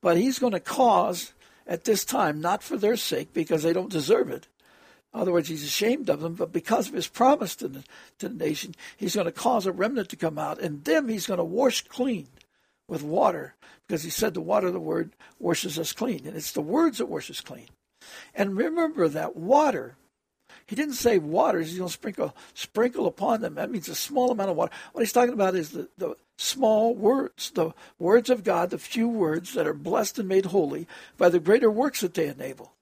But 0.00 0.16
he's 0.16 0.38
going 0.38 0.52
to 0.52 0.60
cause 0.60 1.32
at 1.66 1.84
this 1.84 2.04
time, 2.04 2.40
not 2.40 2.62
for 2.62 2.76
their 2.76 2.96
sake, 2.96 3.32
because 3.32 3.62
they 3.62 3.72
don't 3.72 3.90
deserve 3.90 4.30
it. 4.30 4.46
In 5.12 5.20
other 5.20 5.32
words, 5.32 5.48
he's 5.48 5.64
ashamed 5.64 6.08
of 6.08 6.20
them, 6.20 6.34
but 6.34 6.52
because 6.52 6.88
of 6.88 6.94
his 6.94 7.08
promise 7.08 7.56
to 7.56 7.68
the, 7.68 7.84
to 8.18 8.28
the 8.28 8.44
nation, 8.44 8.74
he's 8.96 9.14
going 9.14 9.26
to 9.26 9.32
cause 9.32 9.66
a 9.66 9.72
remnant 9.72 10.08
to 10.10 10.16
come 10.16 10.38
out, 10.38 10.60
and 10.60 10.84
them 10.84 11.08
he's 11.08 11.26
going 11.26 11.38
to 11.38 11.44
wash 11.44 11.82
clean 11.82 12.28
with 12.88 13.02
water, 13.02 13.54
because 13.86 14.02
he 14.02 14.10
said 14.10 14.32
the 14.32 14.40
water 14.40 14.68
of 14.68 14.72
the 14.72 14.80
word 14.80 15.12
washes 15.38 15.78
us 15.78 15.92
clean, 15.92 16.26
and 16.26 16.36
it's 16.36 16.52
the 16.52 16.60
words 16.60 16.98
that 16.98 17.06
wash 17.06 17.30
us 17.30 17.40
clean. 17.40 17.68
And 18.34 18.56
remember 18.56 19.08
that 19.08 19.36
water 19.36 19.96
he 20.66 20.76
didn't 20.76 20.94
say 20.94 21.18
waters. 21.18 21.68
He's 21.68 21.78
going 21.78 21.88
to 21.88 21.92
sprinkle 21.92 22.36
sprinkle 22.54 23.06
upon 23.06 23.40
them. 23.40 23.54
That 23.54 23.70
means 23.70 23.88
a 23.88 23.94
small 23.94 24.30
amount 24.30 24.50
of 24.50 24.56
water. 24.56 24.72
What 24.92 25.02
he's 25.02 25.12
talking 25.12 25.34
about 25.34 25.54
is 25.54 25.70
the, 25.70 25.88
the 25.98 26.16
small 26.36 26.94
words, 26.94 27.50
the 27.50 27.72
words 27.98 28.30
of 28.30 28.44
God, 28.44 28.70
the 28.70 28.78
few 28.78 29.08
words 29.08 29.54
that 29.54 29.66
are 29.66 29.74
blessed 29.74 30.18
and 30.18 30.28
made 30.28 30.46
holy 30.46 30.86
by 31.16 31.28
the 31.28 31.40
greater 31.40 31.70
works 31.70 32.00
that 32.00 32.14
they 32.14 32.28
enable. 32.28 32.72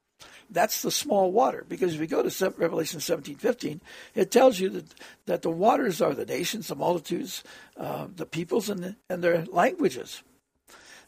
That's 0.48 0.82
the 0.82 0.90
small 0.90 1.32
water. 1.32 1.64
Because 1.68 1.94
if 1.94 2.00
you 2.00 2.06
go 2.06 2.22
to 2.22 2.50
Revelation 2.56 3.00
17, 3.00 3.36
15, 3.36 3.80
it 4.14 4.30
tells 4.30 4.60
you 4.60 4.68
that, 4.70 4.94
that 5.26 5.42
the 5.42 5.50
waters 5.50 6.00
are 6.00 6.14
the 6.14 6.24
nations, 6.24 6.68
the 6.68 6.76
multitudes, 6.76 7.42
uh, 7.76 8.06
the 8.14 8.26
peoples, 8.26 8.70
and, 8.70 8.96
and 9.08 9.24
their 9.24 9.44
languages. 9.46 10.22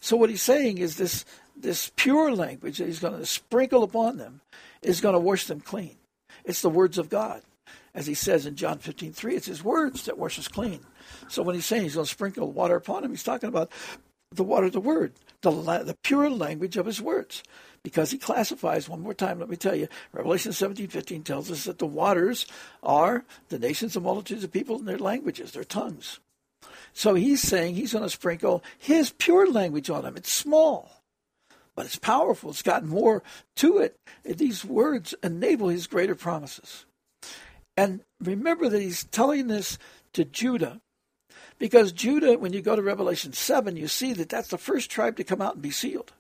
So 0.01 0.17
what 0.17 0.31
he's 0.31 0.43
saying 0.43 0.79
is 0.79 0.97
this, 0.97 1.25
this 1.57 1.93
pure 1.97 2.35
language 2.35 2.79
that 2.79 2.87
he's 2.87 2.99
going 2.99 3.19
to 3.19 3.27
sprinkle 3.27 3.83
upon 3.83 4.17
them 4.17 4.41
is 4.83 5.01
going 5.01 5.15
to 5.15 5.21
wash 5.21 5.47
them 5.47 5.61
clean. 5.61 5.98
It's 6.49 6.63
the 6.63 6.71
words 6.71 6.99
of 6.99 7.11
God. 7.11 7.43
As 7.95 8.07
he 8.07 8.15
says 8.15 8.47
in 8.47 8.57
John 8.57 8.79
15, 8.79 9.13
3, 9.13 9.37
it's 9.37 9.47
his 9.47 9.63
words 9.63 10.07
that 10.07 10.19
wash 10.19 10.39
us 10.39 10.49
clean. 10.49 10.81
So 11.29 11.43
when 11.43 11.55
he's 11.55 11.67
saying 11.67 11.83
he's 11.83 11.95
going 11.95 12.07
to 12.07 12.11
sprinkle 12.11 12.51
water 12.51 12.75
upon 12.75 13.05
him, 13.05 13.11
he's 13.11 13.23
talking 13.23 13.49
about 13.49 13.71
the 14.33 14.45
water 14.45 14.67
of 14.67 14.73
the 14.73 14.81
word, 14.81 15.13
the, 15.43 15.51
the 15.51 15.97
pure 16.03 16.31
language 16.31 16.77
of 16.77 16.87
his 16.87 17.03
words. 17.03 17.43
Because 17.83 18.11
he 18.11 18.19
classifies, 18.19 18.89
one 18.89 19.01
more 19.01 19.15
time, 19.15 19.39
let 19.39 19.49
me 19.49 19.57
tell 19.57 19.75
you, 19.75 19.89
Revelation 20.13 20.53
17, 20.53 20.89
15 20.89 21.23
tells 21.23 21.51
us 21.51 21.65
that 21.65 21.79
the 21.79 21.87
waters 21.87 22.47
are 22.83 23.25
the 23.51 23.59
nations 23.59 23.95
and 23.95 24.05
multitudes 24.05 24.43
of 24.43 24.53
people 24.53 24.77
and 24.77 24.89
their 24.89 24.99
languages, 24.99 25.53
their 25.53 25.65
tongues. 25.65 26.19
So 26.93 27.15
he's 27.15 27.43
saying 27.43 27.75
he's 27.75 27.93
going 27.93 28.05
to 28.05 28.11
sprinkle 28.11 28.65
his 28.79 29.11
pure 29.11 29.51
language 29.51 29.91
on 29.91 30.03
them. 30.03 30.17
It's 30.17 30.33
small 30.33 30.98
but 31.79 31.87
it's 31.87 31.95
powerful. 31.95 32.51
It's 32.51 32.61
got 32.61 32.85
more 32.85 33.23
to 33.55 33.79
it. 33.79 33.97
These 34.25 34.65
words 34.65 35.15
enable 35.23 35.69
his 35.69 35.87
greater 35.87 36.17
promises. 36.17 36.87
And 37.77 38.01
remember 38.21 38.69
that 38.69 38.83
he's 38.83 39.05
telling 39.05 39.47
this 39.47 39.79
to 40.15 40.25
Judah 40.25 40.81
because 41.57 41.93
Judah, 41.93 42.37
when 42.37 42.53
you 42.53 42.63
go 42.63 42.75
to 42.75 42.83
Revelation 42.83 43.33
7, 43.33 43.77
you 43.77 43.87
see 43.87 44.13
that 44.15 44.29
that's 44.29 44.49
the 44.49 44.59
first 44.59 44.91
tribe 44.91 45.15
to 45.19 45.23
come 45.23 45.41
out 45.41 45.55
and 45.55 45.63
be 45.63 45.71
sealed. 45.71 46.13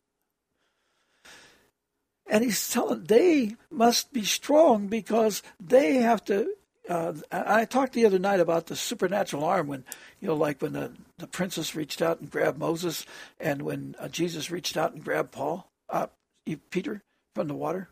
And 2.28 2.44
he's 2.44 2.70
telling 2.70 3.02
they 3.02 3.56
must 3.68 4.12
be 4.12 4.22
strong 4.22 4.86
because 4.86 5.42
they 5.58 5.94
have 5.94 6.24
to 6.26 6.54
uh, 6.88 7.12
I 7.30 7.64
talked 7.64 7.92
the 7.92 8.06
other 8.06 8.18
night 8.18 8.40
about 8.40 8.66
the 8.66 8.76
supernatural 8.76 9.44
arm 9.44 9.66
when, 9.66 9.84
you 10.20 10.28
know, 10.28 10.34
like 10.34 10.62
when 10.62 10.72
the, 10.72 10.92
the 11.18 11.26
princess 11.26 11.74
reached 11.74 12.00
out 12.00 12.20
and 12.20 12.30
grabbed 12.30 12.58
Moses, 12.58 13.04
and 13.38 13.62
when 13.62 13.94
uh, 13.98 14.08
Jesus 14.08 14.50
reached 14.50 14.76
out 14.76 14.92
and 14.92 15.04
grabbed 15.04 15.32
Paul, 15.32 15.70
uh, 15.90 16.06
Peter 16.70 17.02
from 17.34 17.48
the 17.48 17.54
water. 17.54 17.88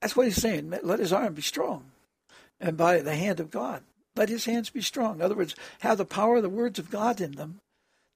That's 0.00 0.16
what 0.16 0.26
he's 0.26 0.36
saying. 0.36 0.76
Let 0.82 0.98
his 0.98 1.12
arm 1.12 1.34
be 1.34 1.42
strong, 1.42 1.92
and 2.60 2.76
by 2.76 2.98
the 2.98 3.14
hand 3.14 3.40
of 3.40 3.50
God, 3.50 3.82
let 4.16 4.28
his 4.28 4.44
hands 4.44 4.68
be 4.68 4.82
strong. 4.82 5.16
In 5.16 5.22
other 5.22 5.34
words, 5.34 5.54
have 5.80 5.98
the 5.98 6.04
power 6.04 6.36
of 6.36 6.42
the 6.42 6.48
words 6.48 6.78
of 6.78 6.90
God 6.90 7.20
in 7.20 7.32
them 7.32 7.60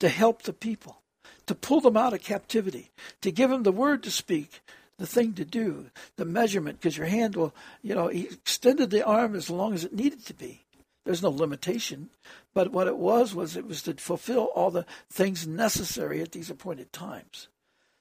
to 0.00 0.08
help 0.08 0.42
the 0.42 0.52
people, 0.52 1.00
to 1.46 1.54
pull 1.54 1.80
them 1.80 1.96
out 1.96 2.12
of 2.12 2.22
captivity, 2.22 2.90
to 3.22 3.30
give 3.30 3.50
them 3.50 3.62
the 3.62 3.72
word 3.72 4.02
to 4.02 4.10
speak, 4.10 4.60
the 4.98 5.06
thing 5.06 5.34
to 5.34 5.44
do, 5.44 5.90
the 6.16 6.24
measurement, 6.24 6.80
because 6.80 6.96
your 6.96 7.06
hand 7.06 7.36
will, 7.36 7.54
you 7.82 7.94
know, 7.94 8.08
he 8.08 8.24
extended 8.24 8.90
the 8.90 9.04
arm 9.04 9.34
as 9.34 9.50
long 9.50 9.74
as 9.74 9.84
it 9.84 9.92
needed 9.92 10.24
to 10.26 10.34
be. 10.34 10.64
There's 11.04 11.22
no 11.22 11.30
limitation. 11.30 12.10
But 12.54 12.72
what 12.72 12.88
it 12.88 12.96
was, 12.96 13.34
was 13.34 13.56
it 13.56 13.66
was 13.66 13.82
to 13.82 13.94
fulfill 13.94 14.44
all 14.54 14.70
the 14.70 14.86
things 15.10 15.46
necessary 15.46 16.20
at 16.20 16.32
these 16.32 16.50
appointed 16.50 16.92
times. 16.92 17.48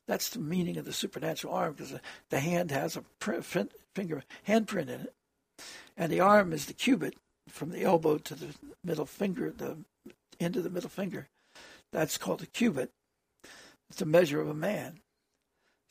That's 0.08 0.30
the 0.30 0.40
meaning 0.40 0.78
of 0.78 0.86
the 0.86 0.94
supernatural 0.94 1.54
arm, 1.54 1.74
because 1.74 1.92
the, 1.92 2.02
the 2.30 2.40
hand 2.40 2.72
has 2.72 2.96
a 2.96 3.04
print, 3.20 3.46
finger 3.94 4.24
handprint 4.48 4.90
in 4.90 5.02
it. 5.02 5.14
And 5.98 6.12
the 6.12 6.20
arm 6.20 6.54
is 6.54 6.66
the 6.66 6.74
cubit 6.74 7.16
from 7.50 7.72
the 7.72 7.84
elbow 7.84 8.18
to 8.18 8.36
the 8.36 8.56
middle 8.84 9.06
finger, 9.06 9.54
the 9.56 9.78
end 10.40 10.56
of 10.56 10.64
the 10.64 10.70
middle 10.70 10.90
finger. 10.90 11.28
That's 11.92 12.18
called 12.18 12.42
a 12.42 12.48
cubit. 12.48 12.92
It's 13.90 14.02
a 14.02 14.06
measure 14.06 14.42
of 14.42 14.50
a 14.50 14.54
man. 14.54 15.00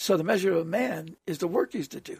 So 0.04 0.18
the 0.18 0.22
measure 0.22 0.52
of 0.52 0.58
a 0.58 0.64
man 0.66 1.16
is 1.26 1.38
the 1.38 1.48
work 1.48 1.72
he's 1.72 1.88
to 1.88 1.98
do. 1.98 2.18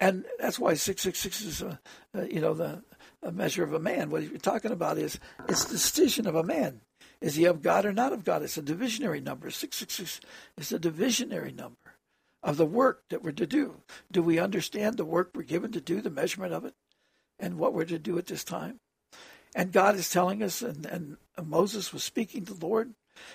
And 0.00 0.24
that's 0.38 0.58
why 0.58 0.72
666 0.72 1.42
is, 1.42 1.60
a, 1.60 1.78
a, 2.14 2.26
you 2.32 2.40
know, 2.40 2.54
the 2.54 2.82
measure 3.30 3.62
of 3.62 3.74
a 3.74 3.78
man. 3.78 4.08
What 4.08 4.22
you're 4.22 4.38
talking 4.38 4.70
about 4.70 4.96
is 4.96 5.20
it's 5.50 5.66
the 5.66 5.74
decision 5.74 6.26
of 6.26 6.34
a 6.34 6.42
man. 6.42 6.80
Is 7.20 7.34
he 7.34 7.44
of 7.44 7.60
God 7.60 7.84
or 7.84 7.92
not 7.92 8.14
of 8.14 8.24
God? 8.24 8.42
It's 8.42 8.56
a 8.56 8.62
divisionary 8.62 9.22
number. 9.22 9.50
666 9.50 10.26
is 10.56 10.72
a 10.72 10.78
divisionary 10.78 11.54
number 11.54 11.76
of 12.42 12.56
the 12.56 12.64
work 12.64 13.02
that 13.10 13.22
we're 13.22 13.32
to 13.32 13.46
do. 13.46 13.82
Do 14.10 14.22
we 14.22 14.38
understand 14.38 14.96
the 14.96 15.04
work 15.04 15.32
we're 15.34 15.42
given 15.42 15.72
to 15.72 15.80
do, 15.82 16.00
the 16.00 16.08
measurement 16.08 16.54
of 16.54 16.64
it, 16.64 16.72
and 17.38 17.58
what 17.58 17.74
we're 17.74 17.84
to 17.84 17.98
do 17.98 18.16
at 18.16 18.28
this 18.28 18.44
time? 18.44 18.80
And 19.54 19.72
God 19.72 19.94
is 19.94 20.08
telling 20.08 20.42
us, 20.42 20.62
and, 20.62 20.86
and 20.86 21.18
Moses 21.44 21.92
was 21.92 22.02
speaking 22.02 22.46
to 22.46 22.54
the 22.54 22.66
Lord, 22.66 22.94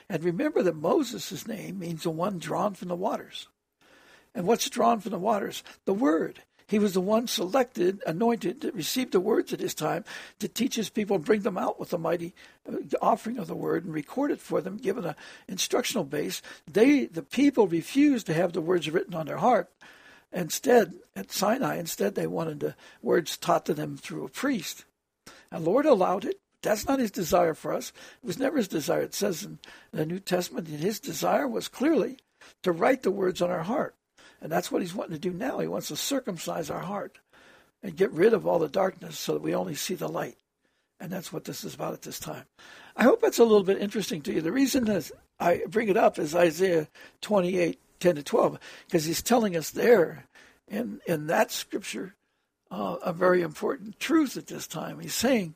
and 0.10 0.24
remember 0.24 0.64
that 0.64 0.76
Moses' 0.76 1.48
name 1.48 1.80
means 1.80 2.04
the 2.04 2.10
one 2.10 2.40
drawn 2.40 2.74
from 2.74 2.88
the 2.88 2.96
waters. 2.96 3.48
And 4.36 4.46
what's 4.46 4.70
drawn 4.70 5.00
from 5.00 5.12
the 5.12 5.20
waters? 5.20 5.64
The 5.86 5.94
Word. 5.94 6.42
He 6.68 6.80
was 6.80 6.94
the 6.94 7.02
one 7.02 7.28
selected, 7.28 8.02
anointed, 8.06 8.60
that 8.62 8.74
received 8.76 9.14
the 9.14 9.22
words 9.22 9.54
at 9.54 9.62
his 9.62 9.74
time 9.74 10.04
to 10.40 10.50
teach 10.50 10.76
his 10.76 10.90
people 10.90 11.16
and 11.16 11.24
bring 11.24 11.42
them 11.42 11.58
out 11.58 11.80
with 11.80 11.92
the 11.92 11.98
mighty 11.98 12.36
uh, 12.70 12.76
offering 13.02 13.38
of 13.38 13.48
the 13.48 13.56
word 13.56 13.86
and 13.86 13.94
record 13.94 14.32
it 14.32 14.42
for 14.42 14.60
them, 14.60 14.76
given 14.76 15.06
an 15.06 15.16
instructional 15.48 16.04
base. 16.04 16.42
They, 16.70 17.06
the 17.06 17.24
people, 17.24 17.68
refused 17.68 18.28
to 18.28 18.34
have 18.34 18.52
the 18.52 18.60
words 18.60 18.90
written 18.90 19.16
on 19.16 19.28
their 19.28 19.38
heart. 19.38 19.72
Instead, 20.34 20.96
at 21.16 21.32
Sinai, 21.32 21.78
instead 21.78 22.16
they 22.16 22.28
wanted 22.28 22.60
the 22.60 22.76
words 23.02 23.38
taught 23.38 23.66
to 23.68 23.74
them 23.74 23.96
through 23.96 24.26
a 24.26 24.30
priest. 24.30 24.84
And 25.50 25.64
Lord 25.64 25.86
allowed 25.86 26.26
it. 26.26 26.42
That's 26.62 26.88
not 26.88 27.00
his 27.00 27.12
desire 27.12 27.54
for 27.54 27.74
us. 27.74 27.94
It 28.24 28.28
was 28.28 28.40
never 28.40 28.58
his 28.58 28.68
desire. 28.68 29.02
It 29.02 29.14
says 29.14 29.44
in 29.44 29.60
the 29.92 30.06
New 30.06 30.20
Testament 30.20 30.68
that 30.68 30.80
his 30.80 31.00
desire 31.00 31.48
was 31.48 31.68
clearly 31.68 32.18
to 32.64 32.72
write 32.72 33.04
the 33.04 33.12
words 33.12 33.42
on 33.42 33.52
our 33.52 33.64
heart. 33.64 33.96
And 34.42 34.52
that's 34.52 34.72
what 34.72 34.82
he's 34.82 34.94
wanting 34.94 35.14
to 35.14 35.20
do 35.20 35.32
now. 35.32 35.60
He 35.60 35.68
wants 35.68 35.88
to 35.88 35.96
circumcise 35.96 36.70
our 36.70 36.82
heart 36.82 37.20
and 37.82 37.96
get 37.96 38.12
rid 38.12 38.34
of 38.34 38.46
all 38.46 38.60
the 38.60 38.68
darkness 38.68 39.18
so 39.18 39.34
that 39.34 39.42
we 39.42 39.56
only 39.56 39.76
see 39.76 39.96
the 39.96 40.08
light. 40.08 40.38
And 41.00 41.12
that's 41.12 41.32
what 41.32 41.44
this 41.44 41.64
is 41.64 41.76
about 41.76 41.94
at 41.94 42.02
this 42.02 42.20
time. 42.20 42.46
I 42.96 43.04
hope 43.04 43.22
that's 43.22 43.40
a 43.40 43.44
little 43.44 43.64
bit 43.64 43.82
interesting 43.82 44.22
to 44.24 44.34
you. 44.34 44.42
The 44.42 44.52
reason 44.52 44.86
that 44.86 45.12
I 45.40 45.62
bring 45.68 45.90
it 45.90 45.98
up 45.98 46.18
is 46.18 46.34
Isaiah 46.34 46.88
28, 47.22 47.80
10 48.00 48.16
to 48.16 48.24
12, 48.24 48.60
because 48.88 49.06
he's 49.06 49.22
telling 49.22 49.56
us 49.56 49.70
there 49.70 50.26
in, 50.68 51.00
in 51.08 51.28
that 51.28 51.52
scripture 51.52 52.16
uh, 52.72 52.98
a 53.04 53.14
very 53.14 53.44
important 53.44 54.00
truth 54.00 54.38
at 54.38 54.48
this 54.48 54.66
time. 54.66 55.00
He's 55.00 55.14
saying, 55.14 55.56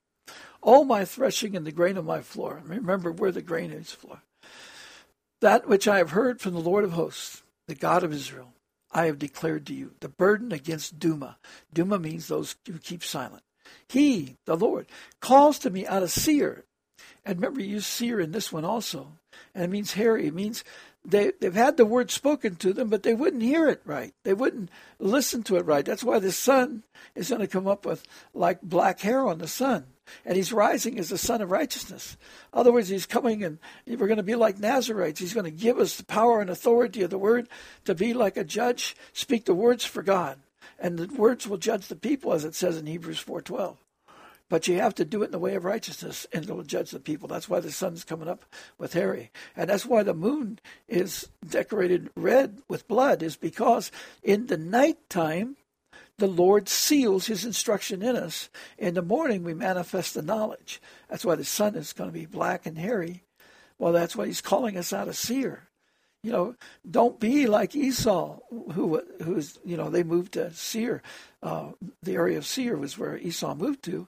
all 0.62 0.84
my 0.84 1.06
threshing 1.06 1.56
and 1.56 1.66
the 1.66 1.72
grain 1.72 1.98
of 1.98 2.06
my 2.06 2.22
floor. 2.22 2.62
Remember 2.66 3.12
where 3.12 3.32
the 3.32 3.42
grain 3.42 3.72
is 3.72 3.92
floor. 3.92 4.22
That 5.42 5.68
which 5.68 5.88
I 5.88 5.98
have 5.98 6.12
heard 6.12 6.40
from 6.40 6.54
the 6.54 6.60
Lord 6.60 6.84
of 6.84 6.92
hosts, 6.92 7.42
the 7.68 7.76
God 7.76 8.04
of 8.04 8.14
Israel, 8.14 8.54
I 8.92 9.06
have 9.06 9.20
declared 9.20 9.66
to 9.68 9.74
you. 9.74 9.94
The 10.00 10.10
burden 10.10 10.52
against 10.52 11.00
Duma. 11.00 11.38
Duma 11.74 11.98
means 11.98 12.28
those 12.28 12.56
who 12.68 12.78
keep 12.78 13.04
silent. 13.04 13.44
He, 13.88 14.38
the 14.46 14.56
Lord, 14.58 14.88
calls 15.20 15.58
to 15.60 15.70
me 15.70 15.88
out 15.88 16.04
of 16.04 16.12
Seir. 16.12 16.66
And 17.26 17.38
remember, 17.38 17.62
you 17.62 17.76
use 17.76 17.88
Seir 17.88 18.20
in 18.20 18.32
this 18.32 18.52
one 18.52 18.66
also. 18.66 19.14
And 19.56 19.64
it 19.64 19.70
means 19.70 19.94
hairy. 19.94 20.28
It 20.28 20.34
means 20.34 20.64
they, 21.04 21.32
they've 21.40 21.54
had 21.54 21.78
the 21.78 21.86
word 21.86 22.12
spoken 22.12 22.56
to 22.58 22.74
them, 22.74 22.90
but 22.90 23.04
they 23.04 23.14
wouldn't 23.14 23.42
hear 23.42 23.68
it 23.68 23.82
right. 23.86 24.14
They 24.24 24.34
wouldn't 24.34 24.70
listen 25.00 25.44
to 25.44 25.56
it 25.58 25.66
right. 25.66 25.86
That's 25.86 26.04
why 26.04 26.20
the 26.20 26.32
sun 26.32 26.84
is 27.16 27.30
going 27.30 27.42
to 27.42 27.48
come 27.48 27.68
up 27.68 27.86
with 27.86 28.04
like 28.34 28.62
black 28.62 29.00
hair 29.00 29.26
on 29.26 29.40
the 29.40 29.48
sun 29.48 29.86
and 30.26 30.36
he's 30.36 30.54
rising 30.54 31.00
as 31.00 31.10
the 31.10 31.18
sun 31.18 31.42
of 31.42 31.52
Righteousness. 31.52 32.18
In 32.54 32.60
other 32.60 32.72
words, 32.72 32.90
he's 32.90 33.06
coming 33.06 33.44
and 33.44 33.60
we're 33.88 34.08
going 34.08 34.18
to 34.18 34.24
be 34.24 34.36
like 34.36 34.60
Nazarites. 34.60 35.20
He's 35.20 35.34
going 35.34 35.46
to 35.46 35.52
give 35.52 35.80
us 35.80 35.98
the 35.98 36.04
power 36.04 36.42
and 36.42 36.50
authority 36.50 37.02
of 37.04 37.10
the 37.10 37.18
word 37.18 37.48
to 37.86 37.96
be 37.96 38.14
like 38.14 38.38
a 38.38 38.44
judge, 38.44 38.96
speak 39.14 39.46
the 39.46 39.54
words 39.54 39.86
for 39.86 40.04
God. 40.04 40.40
And 40.80 40.98
the 40.98 41.16
words 41.16 41.48
will 41.48 41.58
judge 41.58 41.88
the 41.88 41.96
people, 41.96 42.34
as 42.34 42.44
it 42.44 42.56
says 42.56 42.78
in 42.78 42.88
Hebrews 42.88 43.24
4.12. 43.24 43.78
But 44.52 44.68
you 44.68 44.82
have 44.82 44.96
to 44.96 45.06
do 45.06 45.22
it 45.22 45.28
in 45.28 45.32
the 45.32 45.40
way 45.40 45.56
of 45.56 45.64
righteousness, 45.64 46.28
and 46.34 46.44
it'll 46.44 46.64
judge 46.64 46.92
the 46.92 47.00
people. 47.00 47.30
That's 47.30 47.48
why 47.48 47.62
the 47.62 47.72
sun's 47.72 48.04
coming 48.04 48.28
up 48.28 48.44
with 48.78 48.92
Harry. 48.92 49.32
And 49.56 49.70
that's 49.70 49.86
why 49.86 50.04
the 50.04 50.14
moon 50.14 50.60
is 50.90 51.30
decorated 51.48 52.10
red 52.18 52.62
with 52.68 52.86
blood, 52.86 53.24
is 53.24 53.38
because 53.38 53.94
in 54.22 54.48
the 54.48 54.58
nighttime, 54.58 55.56
the 56.18 56.28
Lord 56.28 56.68
seals 56.68 57.28
his 57.28 57.46
instruction 57.46 58.02
in 58.02 58.18
us. 58.18 58.50
In 58.78 58.94
the 58.94 59.02
morning, 59.02 59.46
we 59.46 59.54
manifest 59.54 60.16
the 60.16 60.22
knowledge. 60.22 60.82
That's 61.08 61.24
why 61.24 61.36
the 61.36 61.46
sun 61.46 61.76
is 61.76 61.94
going 61.94 62.10
to 62.10 62.14
be 62.14 62.26
black 62.26 62.66
and 62.66 62.78
hairy. 62.78 63.24
Well, 63.80 63.94
that's 63.94 64.18
why 64.18 64.26
he's 64.26 64.42
calling 64.42 64.76
us 64.76 64.92
out 64.92 65.08
of 65.08 65.16
Seir. 65.16 65.70
You 66.24 66.32
know, 66.32 66.56
don't 66.90 67.20
be 67.20 67.48
like 67.48 67.76
Esau, 67.76 68.40
who 68.74 69.02
who's 69.24 69.58
you 69.66 69.76
know 69.76 69.90
they 69.90 70.04
moved 70.04 70.34
to 70.34 70.54
Seir. 70.54 71.02
Uh, 71.42 71.72
the 72.04 72.14
area 72.14 72.38
of 72.38 72.46
Seir 72.46 72.78
was 72.78 72.98
where 72.98 73.18
Esau 73.18 73.56
moved 73.56 73.82
to. 73.86 74.08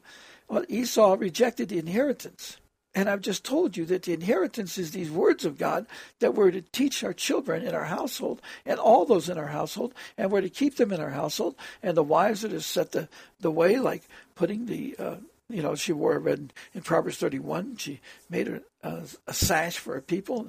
Well, 0.53 0.65
Esau 0.69 1.15
rejected 1.19 1.69
the 1.69 1.79
inheritance. 1.79 2.57
And 2.93 3.09
I've 3.09 3.21
just 3.21 3.43
told 3.43 3.75
you 3.75 3.85
that 3.85 4.03
the 4.03 4.13
inheritance 4.13 4.77
is 4.77 4.91
these 4.91 5.09
words 5.09 5.45
of 5.45 5.57
God 5.57 5.87
that 6.19 6.35
we're 6.35 6.51
to 6.51 6.61
teach 6.61 7.03
our 7.03 7.11
children 7.11 7.63
in 7.63 7.73
our 7.73 7.85
household 7.85 8.39
and 8.63 8.79
all 8.79 9.03
those 9.03 9.29
in 9.29 9.39
our 9.39 9.47
household, 9.47 9.95
and 10.15 10.31
we're 10.31 10.41
to 10.41 10.51
keep 10.51 10.77
them 10.77 10.91
in 10.91 11.01
our 11.01 11.09
household. 11.09 11.55
And 11.81 11.97
the 11.97 12.03
wives 12.03 12.45
are 12.45 12.49
to 12.49 12.61
set 12.61 12.91
the, 12.91 13.09
the 13.39 13.49
way, 13.49 13.79
like 13.79 14.03
putting 14.35 14.67
the, 14.67 14.95
uh, 14.99 15.15
you 15.49 15.63
know, 15.63 15.73
she 15.73 15.91
wore 15.91 16.17
a 16.17 16.19
red 16.19 16.53
in 16.75 16.81
Proverbs 16.81 17.17
31. 17.17 17.77
She 17.77 17.99
made 18.29 18.47
a, 18.47 18.61
a, 18.83 19.01
a 19.25 19.33
sash 19.33 19.79
for 19.79 19.95
her 19.95 20.01
people. 20.01 20.47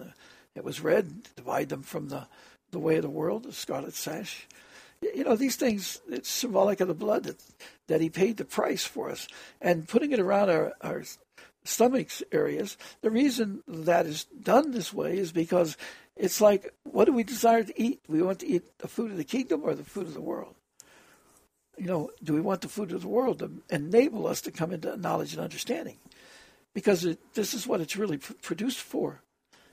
It 0.54 0.64
was 0.64 0.82
red, 0.82 1.24
to 1.24 1.30
divide 1.34 1.70
them 1.70 1.82
from 1.82 2.10
the, 2.10 2.26
the 2.72 2.78
way 2.78 2.96
of 2.96 3.02
the 3.02 3.08
world, 3.08 3.44
the 3.44 3.54
scarlet 3.54 3.94
sash. 3.94 4.46
You 5.14 5.24
know, 5.24 5.36
these 5.36 5.56
things, 5.56 6.00
it's 6.08 6.30
symbolic 6.30 6.80
of 6.80 6.88
the 6.88 6.94
blood 6.94 7.24
that, 7.24 7.42
that 7.88 8.00
he 8.00 8.08
paid 8.08 8.36
the 8.36 8.44
price 8.44 8.84
for 8.84 9.10
us. 9.10 9.28
And 9.60 9.88
putting 9.88 10.12
it 10.12 10.20
around 10.20 10.50
our, 10.50 10.72
our 10.80 11.02
stomach 11.64 12.08
areas. 12.32 12.76
The 13.02 13.10
reason 13.10 13.62
that 13.66 14.06
is 14.06 14.24
done 14.24 14.70
this 14.70 14.92
way 14.92 15.18
is 15.18 15.32
because 15.32 15.76
it's 16.16 16.40
like, 16.40 16.72
what 16.84 17.06
do 17.06 17.12
we 17.12 17.24
desire 17.24 17.64
to 17.64 17.82
eat? 17.82 18.00
We 18.08 18.22
want 18.22 18.40
to 18.40 18.46
eat 18.46 18.78
the 18.78 18.88
food 18.88 19.10
of 19.10 19.16
the 19.16 19.24
kingdom 19.24 19.62
or 19.64 19.74
the 19.74 19.84
food 19.84 20.06
of 20.06 20.14
the 20.14 20.20
world? 20.20 20.54
You 21.76 21.86
know, 21.86 22.10
do 22.22 22.34
we 22.34 22.40
want 22.40 22.60
the 22.60 22.68
food 22.68 22.92
of 22.92 23.02
the 23.02 23.08
world 23.08 23.40
to 23.40 23.50
enable 23.68 24.26
us 24.28 24.40
to 24.42 24.52
come 24.52 24.72
into 24.72 24.96
knowledge 24.96 25.32
and 25.32 25.42
understanding? 25.42 25.96
Because 26.72 27.04
it, 27.04 27.18
this 27.34 27.52
is 27.52 27.66
what 27.66 27.80
it's 27.80 27.96
really 27.96 28.18
pr- 28.18 28.34
produced 28.34 28.80
for, 28.80 29.22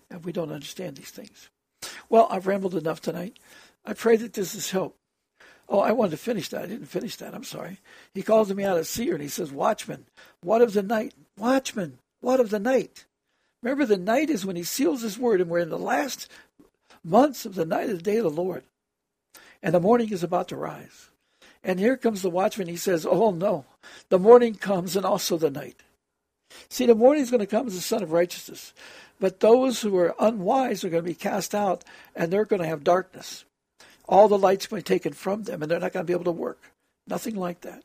and 0.09 0.25
we 0.25 0.31
don't 0.31 0.51
understand 0.51 0.95
these 0.95 1.11
things. 1.11 1.49
Well, 2.09 2.27
I've 2.31 2.47
rambled 2.47 2.75
enough 2.75 3.01
tonight. 3.01 3.37
I 3.85 3.93
pray 3.93 4.15
that 4.17 4.33
this 4.33 4.53
has 4.53 4.71
helped. 4.71 4.97
Oh, 5.69 5.79
I 5.79 5.91
wanted 5.91 6.11
to 6.11 6.17
finish 6.17 6.49
that. 6.49 6.63
I 6.63 6.67
didn't 6.67 6.87
finish 6.87 7.15
that. 7.17 7.33
I'm 7.33 7.43
sorry. 7.43 7.79
He 8.13 8.23
calls 8.23 8.53
me 8.53 8.63
out 8.63 8.77
of 8.77 8.87
Seir 8.87 9.13
and 9.13 9.23
he 9.23 9.29
says, 9.29 9.51
Watchman, 9.51 10.05
what 10.41 10.61
of 10.61 10.73
the 10.73 10.83
night? 10.83 11.13
Watchman, 11.37 11.99
what 12.19 12.39
of 12.39 12.49
the 12.49 12.59
night? 12.59 13.05
Remember, 13.63 13.85
the 13.85 13.97
night 13.97 14.29
is 14.29 14.45
when 14.45 14.55
he 14.55 14.63
seals 14.63 15.01
his 15.01 15.19
word, 15.19 15.39
and 15.39 15.49
we're 15.49 15.59
in 15.59 15.69
the 15.69 15.77
last 15.77 16.29
months 17.03 17.45
of 17.45 17.55
the 17.55 17.65
night 17.65 17.89
of 17.89 17.97
the 17.97 18.03
day 18.03 18.17
of 18.17 18.23
the 18.23 18.29
Lord. 18.29 18.63
And 19.61 19.73
the 19.73 19.79
morning 19.79 20.09
is 20.09 20.23
about 20.23 20.47
to 20.47 20.55
rise. 20.55 21.09
And 21.63 21.79
here 21.79 21.95
comes 21.95 22.23
the 22.23 22.29
watchman. 22.29 22.67
He 22.67 22.77
says, 22.77 23.05
Oh, 23.05 23.31
no. 23.31 23.65
The 24.09 24.17
morning 24.17 24.55
comes 24.55 24.95
and 24.95 25.05
also 25.05 25.37
the 25.37 25.51
night. 25.51 25.83
See, 26.69 26.87
the 26.87 26.95
morning 26.95 27.21
is 27.21 27.29
going 27.29 27.41
to 27.41 27.45
come 27.45 27.67
as 27.67 27.75
the 27.75 27.81
Son 27.81 28.01
of 28.01 28.11
Righteousness. 28.11 28.73
But 29.19 29.39
those 29.39 29.81
who 29.81 29.95
are 29.97 30.15
unwise 30.19 30.83
are 30.83 30.89
going 30.89 31.03
to 31.03 31.09
be 31.09 31.13
cast 31.13 31.53
out, 31.53 31.83
and 32.15 32.31
they're 32.31 32.45
going 32.45 32.61
to 32.61 32.67
have 32.67 32.83
darkness 32.83 33.45
all 34.11 34.27
the 34.27 34.37
light's 34.37 34.67
to 34.67 34.75
be 34.75 34.81
taken 34.83 35.13
from 35.13 35.43
them 35.43 35.63
and 35.63 35.71
they're 35.71 35.79
not 35.79 35.93
going 35.93 36.05
to 36.05 36.07
be 36.07 36.13
able 36.13 36.25
to 36.25 36.31
work. 36.31 36.61
Nothing 37.07 37.35
like 37.35 37.61
that. 37.61 37.83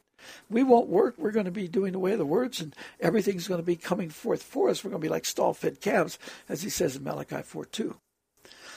We 0.50 0.62
won't 0.62 0.88
work. 0.88 1.14
We're 1.16 1.30
going 1.30 1.46
to 1.46 1.52
be 1.52 1.68
doing 1.68 1.94
away 1.94 2.16
the 2.16 2.26
words, 2.26 2.60
and 2.60 2.74
everything's 3.00 3.48
going 3.48 3.60
to 3.60 3.66
be 3.66 3.76
coming 3.76 4.10
forth 4.10 4.42
for 4.42 4.68
us. 4.68 4.82
We're 4.82 4.90
going 4.90 5.00
to 5.00 5.06
be 5.06 5.10
like 5.10 5.24
stall-fed 5.24 5.80
calves, 5.80 6.18
as 6.48 6.62
he 6.62 6.70
says 6.70 6.96
in 6.96 7.04
Malachi 7.04 7.42
4 7.42 7.64
2. 7.64 7.96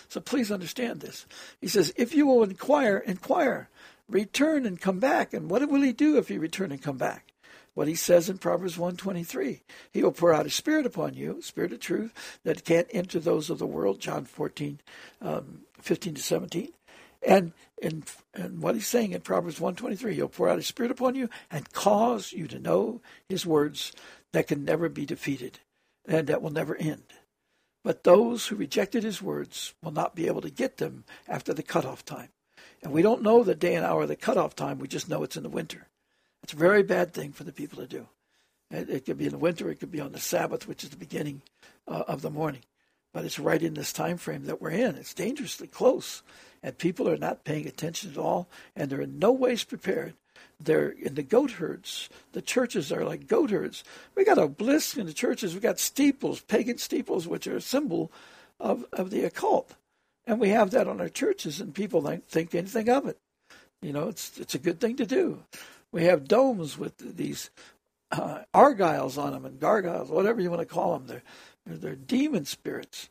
So 0.09 0.19
please 0.19 0.51
understand 0.51 1.01
this. 1.01 1.25
He 1.61 1.67
says, 1.67 1.93
if 1.95 2.13
you 2.13 2.25
will 2.25 2.43
inquire, 2.43 2.97
inquire, 2.97 3.69
return 4.07 4.65
and 4.65 4.81
come 4.81 4.99
back. 4.99 5.33
And 5.33 5.49
what 5.49 5.67
will 5.69 5.81
he 5.81 5.93
do 5.93 6.17
if 6.17 6.29
you 6.29 6.39
return 6.39 6.71
and 6.71 6.81
come 6.81 6.97
back? 6.97 7.31
What 7.75 7.87
he 7.87 7.95
says 7.95 8.29
in 8.29 8.39
Proverbs 8.39 8.77
123. 8.77 9.61
He 9.91 10.03
will 10.03 10.11
pour 10.11 10.33
out 10.33 10.45
his 10.45 10.55
spirit 10.55 10.85
upon 10.85 11.13
you, 11.13 11.41
spirit 11.41 11.71
of 11.71 11.79
truth, 11.79 12.39
that 12.43 12.65
can't 12.65 12.87
enter 12.91 13.19
those 13.19 13.49
of 13.49 13.59
the 13.59 13.67
world, 13.67 13.99
John 13.99 14.25
14, 14.25 14.79
um, 15.21 15.59
15 15.79 16.15
to 16.15 16.21
17. 16.21 16.69
And, 17.21 17.53
and, 17.81 18.05
and 18.33 18.61
what 18.61 18.75
he's 18.75 18.87
saying 18.87 19.11
in 19.11 19.21
Proverbs 19.21 19.59
123, 19.59 20.15
he'll 20.15 20.29
pour 20.29 20.49
out 20.49 20.57
his 20.57 20.67
spirit 20.67 20.91
upon 20.91 21.15
you 21.15 21.29
and 21.51 21.71
cause 21.73 22.31
you 22.31 22.47
to 22.47 22.59
know 22.59 23.01
his 23.27 23.45
words 23.45 23.91
that 24.31 24.47
can 24.47 24.63
never 24.63 24.89
be 24.89 25.05
defeated 25.05 25.59
and 26.07 26.27
that 26.27 26.41
will 26.41 26.49
never 26.49 26.75
end. 26.75 27.03
But 27.83 28.03
those 28.03 28.47
who 28.47 28.55
rejected 28.55 29.03
his 29.03 29.21
words 29.21 29.73
will 29.83 29.91
not 29.91 30.15
be 30.15 30.27
able 30.27 30.41
to 30.41 30.49
get 30.49 30.77
them 30.77 31.05
after 31.27 31.53
the 31.53 31.63
cutoff 31.63 32.03
time. 32.03 32.29
And 32.81 32.91
we 32.91 33.01
don't 33.01 33.21
know 33.21 33.43
the 33.43 33.55
day 33.55 33.75
and 33.75 33.85
hour 33.85 34.03
of 34.03 34.07
the 34.07 34.15
cutoff 34.15 34.55
time, 34.55 34.79
we 34.79 34.87
just 34.87 35.09
know 35.09 35.23
it's 35.23 35.37
in 35.37 35.43
the 35.43 35.49
winter. 35.49 35.87
It's 36.43 36.53
a 36.53 36.57
very 36.57 36.83
bad 36.83 37.13
thing 37.13 37.31
for 37.31 37.43
the 37.43 37.51
people 37.51 37.79
to 37.79 37.87
do. 37.87 38.07
It, 38.71 38.89
it 38.89 39.05
could 39.05 39.17
be 39.17 39.25
in 39.25 39.31
the 39.31 39.37
winter, 39.37 39.69
it 39.69 39.79
could 39.79 39.91
be 39.91 39.99
on 39.99 40.11
the 40.11 40.19
Sabbath, 40.19 40.67
which 40.67 40.83
is 40.83 40.89
the 40.89 40.97
beginning 40.97 41.41
uh, 41.87 42.03
of 42.07 42.21
the 42.21 42.29
morning. 42.29 42.61
But 43.13 43.25
it's 43.25 43.39
right 43.39 43.61
in 43.61 43.73
this 43.73 43.91
time 43.91 44.17
frame 44.17 44.45
that 44.45 44.61
we're 44.61 44.69
in. 44.69 44.95
It's 44.95 45.13
dangerously 45.13 45.67
close. 45.67 46.21
And 46.61 46.77
people 46.77 47.07
are 47.09 47.17
not 47.17 47.45
paying 47.45 47.67
attention 47.67 48.11
at 48.11 48.17
all, 48.17 48.49
and 48.75 48.89
they're 48.89 49.01
in 49.01 49.19
no 49.19 49.31
ways 49.31 49.63
prepared 49.63 50.13
they're 50.59 50.89
in 50.89 51.15
the 51.15 51.23
goat 51.23 51.51
herds. 51.51 52.09
The 52.33 52.41
churches 52.41 52.91
are 52.91 53.05
like 53.05 53.27
goat 53.27 53.51
herds. 53.51 53.83
We 54.15 54.25
got 54.25 54.37
obelisks 54.37 54.97
in 54.97 55.05
the 55.05 55.13
churches. 55.13 55.53
We 55.53 55.61
got 55.61 55.79
steeples, 55.79 56.41
pagan 56.41 56.77
steeples, 56.77 57.27
which 57.27 57.47
are 57.47 57.57
a 57.57 57.61
symbol 57.61 58.11
of, 58.59 58.85
of 58.91 59.09
the 59.09 59.23
occult. 59.23 59.75
And 60.27 60.39
we 60.39 60.49
have 60.49 60.71
that 60.71 60.87
on 60.87 60.99
our 60.99 61.09
churches, 61.09 61.61
and 61.61 61.73
people 61.73 62.01
don't 62.01 62.27
think 62.27 62.53
anything 62.53 62.89
of 62.89 63.07
it. 63.07 63.17
You 63.81 63.93
know, 63.93 64.09
it's 64.09 64.37
it's 64.37 64.53
a 64.53 64.59
good 64.59 64.79
thing 64.79 64.97
to 64.97 65.05
do. 65.05 65.43
We 65.91 66.03
have 66.03 66.27
domes 66.27 66.77
with 66.77 66.97
these 67.17 67.49
uh, 68.11 68.39
argyles 68.53 69.17
on 69.17 69.31
them 69.31 69.45
and 69.45 69.59
gargoyles, 69.59 70.09
whatever 70.09 70.41
you 70.41 70.51
want 70.51 70.61
to 70.61 70.65
call 70.65 70.99
them. 70.99 71.07
They're 71.07 71.23
they're 71.65 71.95
demon 71.95 72.45
spirits. 72.45 73.09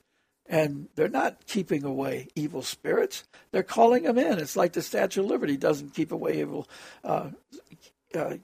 And 0.49 0.89
they're 0.95 1.09
not 1.09 1.47
keeping 1.47 1.85
away 1.85 2.29
evil 2.35 2.63
spirits. 2.63 3.25
They're 3.53 3.63
calling 3.63 4.05
them 4.05 4.19
in. 4.19 4.39
It's 4.39 4.57
like 4.57 4.73
the 4.73 4.83
Statue 4.83 5.21
of 5.21 5.27
Liberty 5.27 5.59
doesn't 5.59 5.95
keep 5.95 6.11
away 6.11 6.41
evil. 6.41 6.67
Uh, 7.05 7.31
uh, 8.15 8.39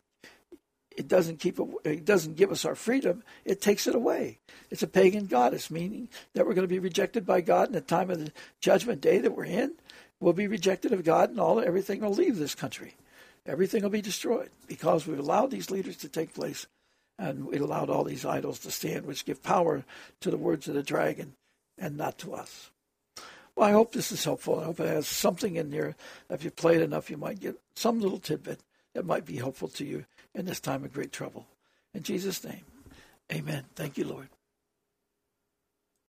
it 0.96 1.08
doesn't 1.08 1.38
keep. 1.40 1.58
It 1.84 2.04
doesn't 2.04 2.36
give 2.36 2.52
us 2.52 2.64
our 2.64 2.74
freedom. 2.74 3.24
It 3.44 3.60
takes 3.60 3.86
it 3.86 3.94
away. 3.94 4.38
It's 4.70 4.82
a 4.82 4.86
pagan 4.86 5.26
goddess, 5.26 5.70
meaning 5.70 6.08
that 6.34 6.46
we're 6.46 6.54
going 6.54 6.68
to 6.68 6.72
be 6.72 6.78
rejected 6.78 7.26
by 7.26 7.40
God 7.40 7.68
in 7.68 7.72
the 7.72 7.80
time 7.80 8.10
of 8.10 8.18
the 8.18 8.32
judgment 8.60 9.00
day 9.00 9.18
that 9.18 9.34
we're 9.34 9.44
in. 9.44 9.72
We'll 10.20 10.34
be 10.34 10.46
rejected 10.46 10.92
of 10.92 11.04
God, 11.04 11.30
and 11.30 11.40
all 11.40 11.58
everything 11.58 12.00
will 12.00 12.14
leave 12.14 12.38
this 12.38 12.54
country. 12.54 12.96
Everything 13.46 13.82
will 13.82 13.90
be 13.90 14.00
destroyed 14.00 14.50
because 14.66 15.06
we've 15.06 15.18
allowed 15.18 15.50
these 15.50 15.70
leaders 15.70 15.96
to 15.98 16.08
take 16.08 16.32
place, 16.32 16.66
and 17.18 17.46
we 17.46 17.58
allowed 17.58 17.90
all 17.90 18.04
these 18.04 18.24
idols 18.24 18.60
to 18.60 18.70
stand, 18.70 19.04
which 19.04 19.24
give 19.24 19.42
power 19.42 19.84
to 20.20 20.30
the 20.30 20.38
words 20.38 20.68
of 20.68 20.74
the 20.74 20.82
dragon 20.82 21.34
and 21.78 21.96
not 21.96 22.18
to 22.18 22.34
us. 22.34 22.70
Well, 23.56 23.68
I 23.68 23.72
hope 23.72 23.92
this 23.92 24.10
is 24.10 24.24
helpful. 24.24 24.58
I 24.58 24.64
hope 24.64 24.80
it 24.80 24.88
has 24.88 25.06
something 25.06 25.56
in 25.56 25.70
there. 25.70 25.94
If 26.28 26.42
you 26.42 26.50
play 26.50 26.76
it 26.76 26.82
enough, 26.82 27.10
you 27.10 27.16
might 27.16 27.40
get 27.40 27.60
some 27.76 28.00
little 28.00 28.18
tidbit 28.18 28.60
that 28.94 29.06
might 29.06 29.24
be 29.24 29.36
helpful 29.36 29.68
to 29.68 29.84
you 29.84 30.06
in 30.34 30.46
this 30.46 30.60
time 30.60 30.84
of 30.84 30.92
great 30.92 31.12
trouble. 31.12 31.46
In 31.92 32.02
Jesus' 32.02 32.42
name, 32.42 32.64
amen. 33.32 33.64
Thank 33.76 33.96
you, 33.96 34.06
Lord. 34.06 34.28